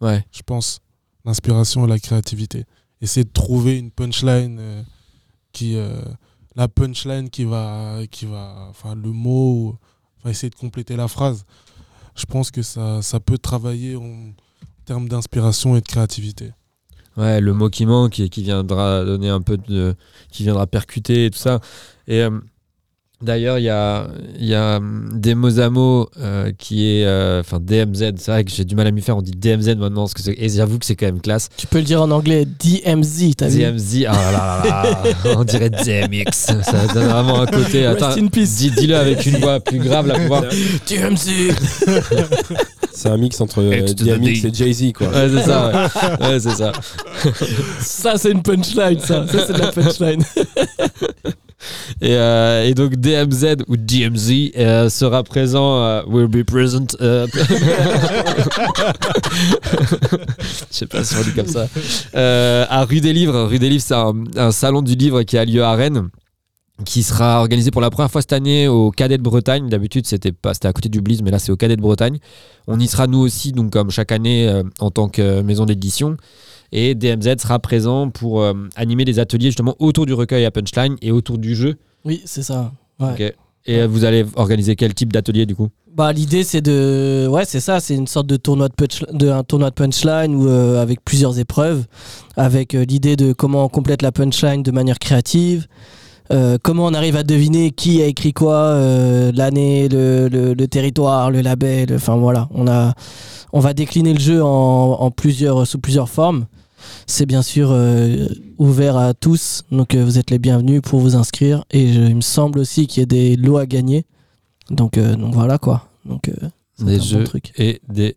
[0.00, 0.24] Ouais.
[0.32, 0.80] Je pense.
[1.24, 2.64] L'inspiration et la créativité.
[3.00, 4.82] Essayer de trouver une punchline euh,
[5.52, 5.74] qui.
[5.76, 6.00] euh,
[6.54, 7.98] la punchline qui va.
[8.10, 9.76] Qui va enfin, le mot.
[10.18, 11.44] Enfin, essayer de compléter la phrase.
[12.14, 13.96] Je pense que ça, ça peut travailler
[14.86, 16.52] termes d'inspiration et de créativité.
[17.16, 19.94] Ouais, le mot qui manque et qui viendra donner un peu de.
[20.30, 21.60] qui viendra percuter et tout ça.
[22.06, 22.30] Et euh,
[23.22, 24.06] d'ailleurs, il y a,
[24.38, 27.04] y a hum, Demozamo euh, qui est.
[27.06, 29.76] euh, Enfin, DMZ, c'est vrai que j'ai du mal à m'y faire, on dit DMZ
[29.76, 31.48] maintenant, parce que c'est- et j'avoue que c'est quand même classe.
[31.56, 35.44] Tu peux le dire en anglais, DMZ, t'as vu DMZ, ah là là là, on
[35.44, 36.30] dirait DMX.
[36.32, 37.86] Ça donne vraiment un côté.
[37.86, 38.56] Rest Attends, in peace.
[38.58, 40.44] dis- dis-le avec une voix plus grave là pour voir.
[40.88, 41.30] DMZ
[42.92, 44.48] C'est un mix entre euh, DMX D.
[44.48, 45.08] et Jay-Z, quoi.
[45.08, 45.68] Ouais, c'est ça.
[45.68, 46.72] Ouais, Ouais, c'est ça.
[47.80, 49.26] Ça, c'est une punchline, ça.
[49.26, 50.22] Ça, c'est de la punchline.
[52.02, 56.88] Et, euh, et donc DMZ ou DMZ euh, sera présent, euh, will be present.
[57.00, 57.16] Je
[60.70, 61.68] sais pas si on dit comme ça.
[62.14, 63.44] À Rue des Livres.
[63.44, 66.08] Rue des Livres, c'est un, salon du livre qui a lieu à Rennes
[66.84, 69.70] qui sera organisé pour la première fois cette année au Cadet de Bretagne.
[69.70, 72.18] D'habitude, c'était pas, à côté du Bliss, mais là, c'est au Cadet de Bretagne.
[72.66, 76.18] On y sera nous aussi, donc comme chaque année, en tant que maison d'édition.
[76.78, 80.96] Et DMZ sera présent pour euh, animer des ateliers justement autour du recueil à punchline
[81.00, 81.76] et autour du jeu.
[82.04, 82.70] Oui, c'est ça.
[83.00, 83.34] Ouais.
[83.64, 85.68] Et euh, vous allez organiser quel type d'atelier du coup?
[85.94, 87.26] Bah, l'idée, c'est de.
[87.30, 87.80] Ouais, c'est ça.
[87.80, 89.02] C'est une sorte de tournoi de, punch...
[89.10, 91.84] de un tournoi de punchline où, euh, avec plusieurs épreuves.
[92.36, 95.66] Avec euh, l'idée de comment on complète la punchline de manière créative.
[96.32, 98.78] euh, comment on arrive à deviner qui a écrit quoi,
[99.34, 101.94] l'année, le, le- le territoire, le label.
[101.94, 102.92] Enfin voilà, on, a,
[103.54, 104.46] on va décliner le jeu en,
[105.00, 106.44] en plusieurs, sous plusieurs formes.
[107.06, 108.26] C'est bien sûr euh,
[108.58, 111.64] ouvert à tous, donc euh, vous êtes les bienvenus pour vous inscrire.
[111.70, 114.04] Et je- il me semble aussi qu'il y a des lots à gagner.
[114.70, 115.88] Donc, euh, donc voilà quoi.
[116.04, 116.30] Donc,
[116.80, 117.52] Des bon jeux truc.
[117.58, 118.16] et des,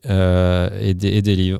[0.82, 1.60] et des, et des livres.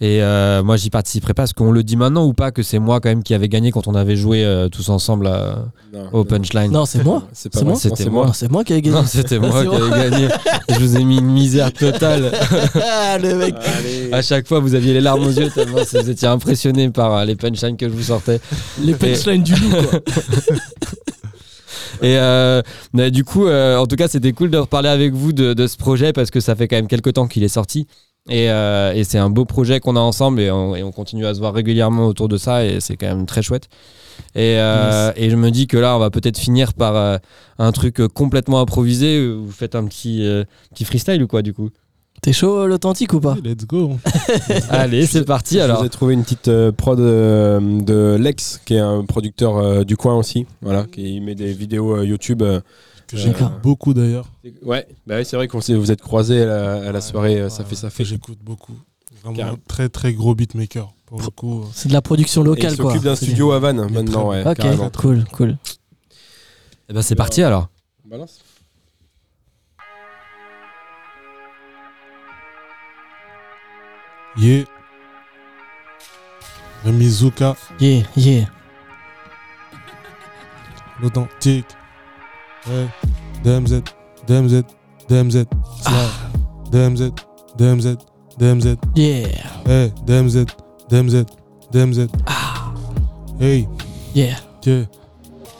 [0.00, 1.42] Et euh, moi j'y participerai pas.
[1.42, 3.72] Est-ce qu'on le dit maintenant ou pas que c'est moi quand même qui avait gagné
[3.72, 6.70] quand on avait joué euh, tous ensemble à- Non, au punchline?
[6.70, 7.24] Non, c'est moi.
[7.32, 7.74] C'est pas moi.
[7.74, 8.26] C'était c'est moi.
[8.26, 8.96] Non, c'est moi qui ai gagné.
[8.96, 10.28] Non, c'était moi qui avais gagné.
[10.68, 12.30] Je vous ai mis une misère totale.
[12.80, 13.54] Ah, le mec.
[13.78, 14.12] Allez.
[14.12, 17.24] À chaque fois, vous aviez les larmes aux yeux tellement vous étiez impressionné par euh,
[17.24, 18.40] les punchlines que je vous sortais.
[18.80, 20.00] Les punchlines du loup, quoi.
[22.00, 25.32] Et euh, mais du coup, euh, en tout cas, c'était cool de reparler avec vous
[25.32, 27.86] de, de ce projet parce que ça fait quand même quelques temps qu'il est sorti.
[28.28, 31.24] Et, euh, et c'est un beau projet qu'on a ensemble et on, et on continue
[31.26, 33.68] à se voir régulièrement autour de ça et c'est quand même très chouette.
[34.34, 37.16] Et, euh, et je me dis que là, on va peut-être finir par euh,
[37.58, 39.26] un truc complètement improvisé.
[39.26, 41.70] où Vous faites un petit, euh, petit freestyle ou quoi du coup?
[42.20, 43.36] T'es chaud, l'authentique ou pas?
[43.44, 43.92] Let's go.
[44.70, 45.78] Allez, c'est parti Je alors.
[45.80, 49.84] vous ai trouvé une petite euh, prod euh, de Lex, qui est un producteur euh,
[49.84, 52.42] du coin aussi, voilà, qui met des vidéos euh, YouTube.
[53.08, 54.30] Que j'écoute beaucoup d'ailleurs.
[54.62, 57.48] Ouais, bah ouais, c'est vrai qu'on vous êtes croisés à la, à la soirée, euh,
[57.48, 58.04] ça fait ça fait.
[58.04, 58.74] J'écoute beaucoup.
[59.24, 60.92] Vraiment un très très gros beatmaker.
[61.72, 62.90] C'est de la production Et locale, il quoi.
[62.90, 64.50] s'occupe d'un studio à Vannes Il maintenant, très ouais.
[64.50, 64.90] Ok, carrément.
[64.90, 65.56] cool, cool.
[66.90, 67.68] Eh ben, c'est parti alors.
[68.04, 68.40] Balance.
[74.36, 74.64] yeah.
[76.84, 78.46] Remizuka, Yeah, yeah.
[81.00, 81.66] l'authentique.
[83.44, 83.82] DMZ,
[84.26, 84.62] DMZ,
[85.08, 85.46] DMZ.
[85.80, 86.10] Slide.
[86.70, 87.12] DMZ,
[87.56, 87.96] DMZ,
[88.38, 88.76] DMZ.
[88.94, 89.26] Yeah,
[89.66, 90.46] Hey, DMZ,
[90.90, 91.24] DMZ,
[91.72, 92.08] DMZ.
[93.40, 93.68] Hey,
[94.14, 94.36] yeah.
[94.64, 94.84] yeah.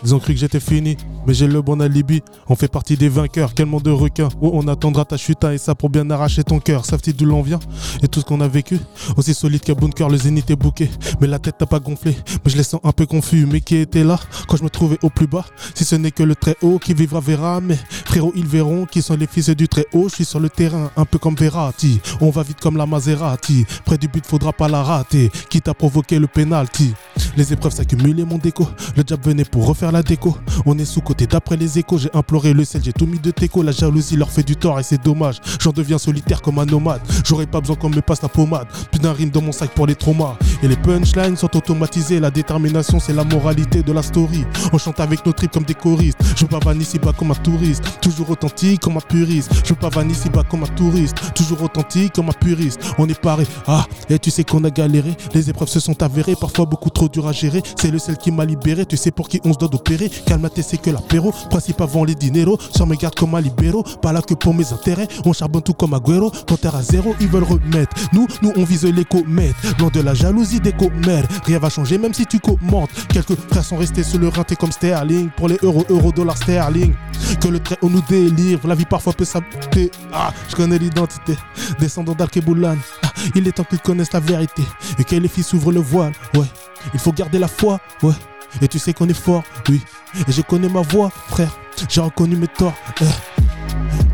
[0.05, 0.97] Ils ont cru que j'étais fini,
[1.29, 2.23] mais j'ai le bon alibi.
[2.49, 4.31] On fait partie des vainqueurs, quel monde de requins.
[4.41, 6.87] Oh, on attendra ta chute hein, et ça pour bien arracher ton cœur.
[6.87, 7.61] Savent-ils d'où l'on vient
[8.03, 8.81] et tout ce qu'on a vécu
[9.19, 10.89] Aussi solide qu'un bunker, le zénith est bouqué.
[11.21, 13.47] Mais la tête n'a pas gonflé, mais je les sens un peu confus.
[13.47, 14.19] Mais qui était là
[14.49, 15.45] quand je me trouvais au plus bas?
[15.75, 17.61] Si ce n'est que le très haut qui vivra verra.
[17.61, 17.77] Mais
[18.07, 20.09] frérot, ils verront qui sont les fils du très haut.
[20.09, 22.01] Je suis sur le terrain, un peu comme Verratti.
[22.23, 23.67] On va vite comme la Maserati.
[23.85, 25.31] Près du but, faudra pas la rater.
[25.51, 26.95] Quitte à provoquer le penalty.
[27.37, 28.67] Les épreuves s'accumulaient, mon déco.
[28.97, 30.35] Le diable venait pour refaire la déco.
[30.65, 30.87] On est
[31.19, 31.99] sous-côté d'après les échos.
[31.99, 33.63] J'ai imploré le sel, j'ai tout mis de teco.
[33.63, 35.41] La jalousie leur fait du tort et c'est dommage.
[35.61, 37.01] J'en deviens solitaire comme un nomade.
[37.25, 38.69] J'aurais pas besoin qu'on me passe la pommade.
[38.91, 40.37] Plus d'un rime dans mon sac pour les traumas.
[40.63, 42.21] Et les punchlines sont automatisées.
[42.21, 44.45] La détermination, c'est la moralité de la story.
[44.73, 46.19] On chante avec nos tripes comme des choristes.
[46.37, 47.83] Je veux pas vanner ici bas comme un touriste.
[48.01, 49.51] Toujours authentique comme un puriste.
[49.65, 51.17] Je veux pas vanner ici bas comme un touriste.
[51.35, 52.81] Toujours authentique comme un puriste.
[52.99, 53.47] On est paré.
[53.67, 55.17] Ah, et tu sais qu'on a galéré.
[55.33, 56.35] Les épreuves se sont avérées.
[56.35, 57.63] Parfois beaucoup trop dur à gérer.
[57.81, 58.85] C'est le sel qui m'a libéré.
[58.85, 60.11] Tu sais pour qui on se doit d'opérer.
[60.27, 61.33] Calme c'est que la l'apéro.
[61.51, 62.59] Principe avant les dineros.
[62.75, 63.85] Sur mes gardes comme un libéraux.
[64.03, 65.07] Pas là que pour mes intérêts.
[65.25, 66.33] On charbonne tout comme Agüero.
[66.49, 67.95] Compteur à zéro, ils veulent remettre.
[68.13, 69.55] Nous, nous, on vise les comètes.
[69.79, 71.27] Loin de la jalousie des commères.
[71.45, 72.91] Rien va changer même si tu commentes.
[73.09, 75.29] Quelques frères sont restés sur le rinté comme Sterling.
[75.37, 76.95] Pour les euros, euros, dollars, sterling.
[77.41, 78.67] Que le trait on nous délivre.
[78.67, 79.91] La vie parfois peut s'appeler.
[80.13, 81.37] Ah, je connais l'identité.
[81.79, 82.77] Descendant d'Alkeboulan.
[83.03, 84.63] Ah, il est temps qu'ils connaissent la vérité.
[84.99, 86.13] Et que les filles s'ouvrent le voile.
[86.35, 86.47] Ouais.
[86.95, 87.81] Il faut garder la foi.
[88.03, 88.15] Ouais.
[88.63, 89.43] Et tu sais qu'on est fort.
[89.69, 89.83] Oui.
[90.27, 91.57] Et je connais ma voix, frère.
[91.89, 92.75] J'ai reconnu mes torts.
[93.01, 93.05] Eh.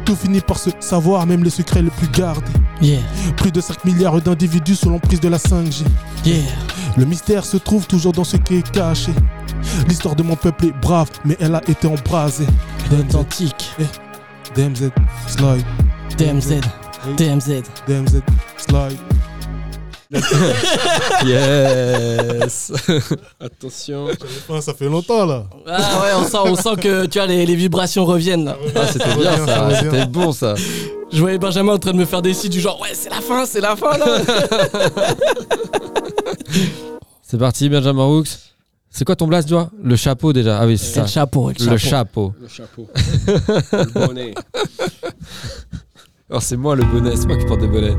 [0.05, 2.51] Tout finit par se savoir, même les secrets les plus gardés.
[2.83, 2.99] Yeah,
[3.37, 5.85] Plus de 5 milliards d'individus sous l'emprise de la 5G.
[6.25, 6.43] yeah.
[6.97, 9.13] Le mystère se trouve toujours dans ce qui est caché.
[9.89, 12.47] L'histoire de mon peuple est brave, mais elle a été embrasée.
[12.93, 13.71] Authentique.
[14.55, 14.91] DMZ,
[15.27, 15.65] slide,
[16.19, 16.61] DMZ.
[17.17, 17.63] DMZ.
[17.89, 18.23] DMZ,
[18.57, 18.99] slide.
[21.27, 22.73] Yes
[23.41, 24.07] Attention.
[24.51, 25.45] Ah, ça fait longtemps là.
[25.67, 28.57] Ah ouais, on sent, on sent que tu vois, les, les vibrations reviennent là.
[28.75, 30.55] Ah, C'était bien ça c'était bon ça.
[31.13, 33.21] Je voyais Benjamin en train de me faire des signes du genre ouais c'est la
[33.21, 34.07] fin, c'est la fin là.
[37.27, 38.29] C'est parti, Benjamin Rooks.
[38.91, 40.59] C'est quoi ton blast, tu vois Le chapeau déjà.
[40.61, 41.01] Ah oui, c'est C'est ça.
[41.03, 42.33] le chapeau, le chapeau.
[42.41, 42.89] Le chapeau.
[42.93, 42.97] Le
[43.35, 43.69] chapeau.
[43.73, 44.35] le bonnet.
[46.31, 47.97] Alors c'est moi le bonnet, c'est moi qui porte des bonnets.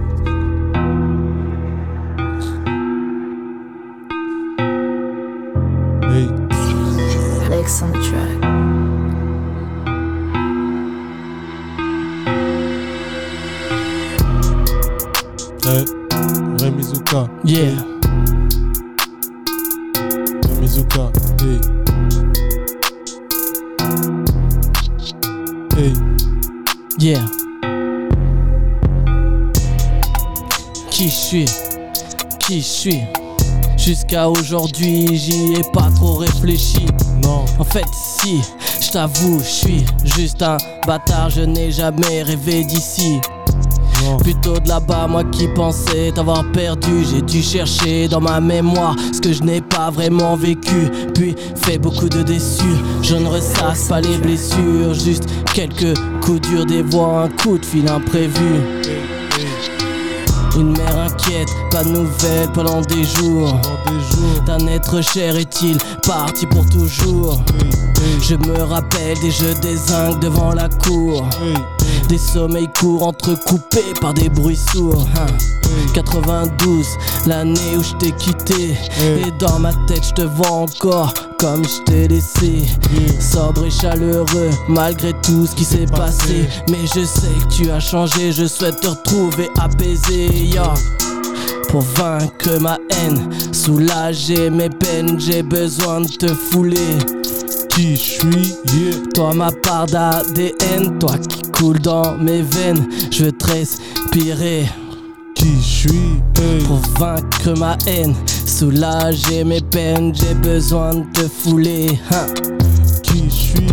[34.16, 36.86] Jusqu'à aujourd'hui, j'y ai pas trop réfléchi.
[37.22, 38.40] non, En fait, si,
[38.80, 40.56] je t'avoue, je suis juste un
[40.88, 43.20] bâtard, je n'ai jamais rêvé d'ici.
[44.20, 47.04] Plutôt de là-bas, moi qui pensais t'avoir perdu.
[47.12, 50.90] J'ai dû chercher dans ma mémoire ce que je n'ai pas vraiment vécu.
[51.14, 52.64] Puis fait beaucoup de déçus.
[53.02, 57.66] Je ne ressasse pas les blessures, juste quelques coups durs des voix, un coup de
[57.66, 58.62] fil imprévu.
[60.58, 63.60] Une mère inquiète, pas de nouvelles pendant des jours.
[64.46, 67.42] D'un être cher est-il parti pour toujours?
[68.22, 71.28] Je me rappelle des jeux des zincs devant la cour.
[72.08, 75.06] Des sommeils courts entrecoupés par des bruits sourds.
[75.18, 75.26] hein.
[75.94, 76.86] 92,
[77.28, 78.78] l'année où je t'ai quitté.
[79.02, 82.64] Et dans ma tête, je te vois encore comme je t'ai laissé.
[83.20, 86.48] Sobre et chaleureux, malgré tout ce qui s'est passé.
[86.70, 90.30] Mais je sais que tu as changé, je souhaite te retrouver apaisé.
[91.70, 96.98] Pour vaincre ma haine, soulager mes peines, j'ai besoin de te fouler.
[97.70, 98.96] Qui suis, yeah.
[99.14, 104.66] Toi ma part d'ADN, toi qui coule dans mes veines, je veux te respirer
[105.36, 106.64] Qui suis, hey.
[106.66, 108.16] pour vaincre ma haine,
[108.46, 112.00] soulager mes peines, j'ai besoin de te fouler.
[112.12, 112.28] hein?
[113.04, 113.68] Qui suis,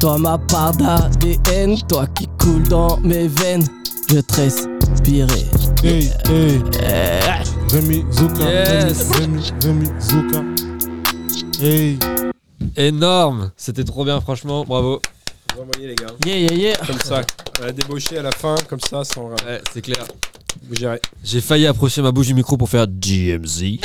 [0.00, 3.64] Toi ma part d'ADN, toi qui coule dans mes veines,
[4.10, 5.46] je veux te respirer.
[5.82, 6.60] Hey, hey.
[7.72, 9.10] Remy Zuka, Yes.
[9.12, 10.44] Remy, Remy, Remy Zuka.
[11.60, 11.98] Hey,
[12.76, 15.00] Énorme C'était trop bien, franchement, bravo.
[15.54, 16.06] Vous envoyez les gars.
[16.24, 16.76] Yeah yeah yeah.
[16.86, 17.22] Comme ça.
[17.60, 19.30] On a débauché à la fin, comme ça, sans.
[19.30, 20.04] Ouais, c'est clair.
[20.68, 21.00] Vous gérez.
[21.24, 23.78] J'ai failli approcher ma bouche du micro pour faire GMZ, mais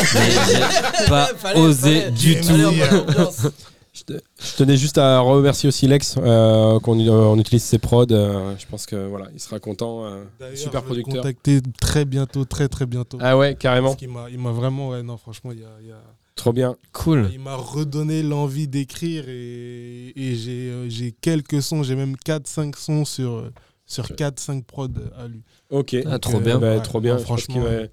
[0.48, 2.54] j'ai pas osé du tout.
[3.94, 7.78] Je, te- je tenais juste à remercier aussi Lex euh, qu'on euh, on utilise ses
[7.78, 8.08] prods.
[8.12, 10.06] euh, je pense que voilà, il sera content.
[10.06, 10.24] euh,
[10.56, 11.14] super je producteur.
[11.18, 13.20] contacter très bientôt, très très bientôt.
[13.22, 13.90] Ah ouais, carrément.
[13.90, 16.02] Parce qu'il m'a, il m'a vraiment, ouais, non, franchement, il y a- il y a-
[16.36, 16.76] Trop bien.
[16.92, 17.30] Cool.
[17.32, 22.76] il m'a redonné l'envie d'écrire et, et j'ai, euh, j'ai quelques sons, j'ai même 4-5
[22.76, 23.52] sons sur, euh,
[23.94, 24.88] sur 4-5 prods
[25.18, 25.42] à lui.
[25.70, 25.96] Ok.
[26.10, 26.60] Ah, trop Euh, bien.
[26.60, 27.16] Bah, Ouais, trop bien.
[27.16, 27.84] pense qu'il franchement, va,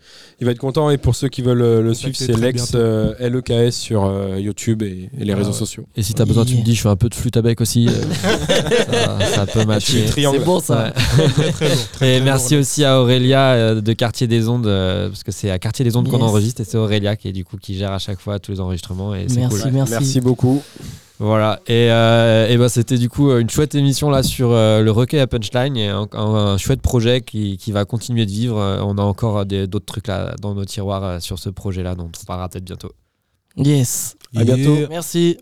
[0.41, 0.91] il va être content.
[0.91, 4.83] Et pour ceux qui veulent euh, le suivre, c'est Lex euh, LEKS sur euh, YouTube
[4.83, 5.57] et, et les Ah réseaux ouais.
[5.57, 5.87] sociaux.
[5.97, 7.61] Et si t'as besoin, tu me dis, je fais un peu de flûte à bec
[7.61, 7.89] aussi.
[7.89, 7.93] euh,
[8.91, 10.05] ça, ça peut matcher.
[10.07, 10.39] Triangle.
[10.39, 10.85] C'est bon ça.
[10.85, 10.93] Ouais.
[10.93, 11.77] Très très lourd.
[11.93, 15.33] très, Et très merci aussi à Aurélia euh, de Quartier des Ondes, euh, parce que
[15.33, 17.77] c'est à Quartier des Ondes qu'on enregistre et c'est Aurélia qui est du coup qui
[17.77, 19.63] gère à chaque fois tous les enregistrements et c'est Merci.
[19.63, 19.73] cool.
[19.73, 20.21] merci.
[20.21, 20.63] beaucoup.
[21.21, 21.61] Voilà.
[21.67, 25.21] Et, euh, et ben c'était du coup une chouette émission là sur euh, le recueil
[25.21, 28.59] à punchline et un, un- un chouette projet qui, qui va continuer de vivre.
[28.59, 31.51] Euh, On a encore euh, des- d'autres trucs là dans nos tiroirs euh, sur ce
[31.51, 32.91] projet là, dont on parlera peut-être bientôt.
[33.57, 34.17] Yes.
[34.35, 34.77] À bientôt.
[34.89, 35.37] Merci.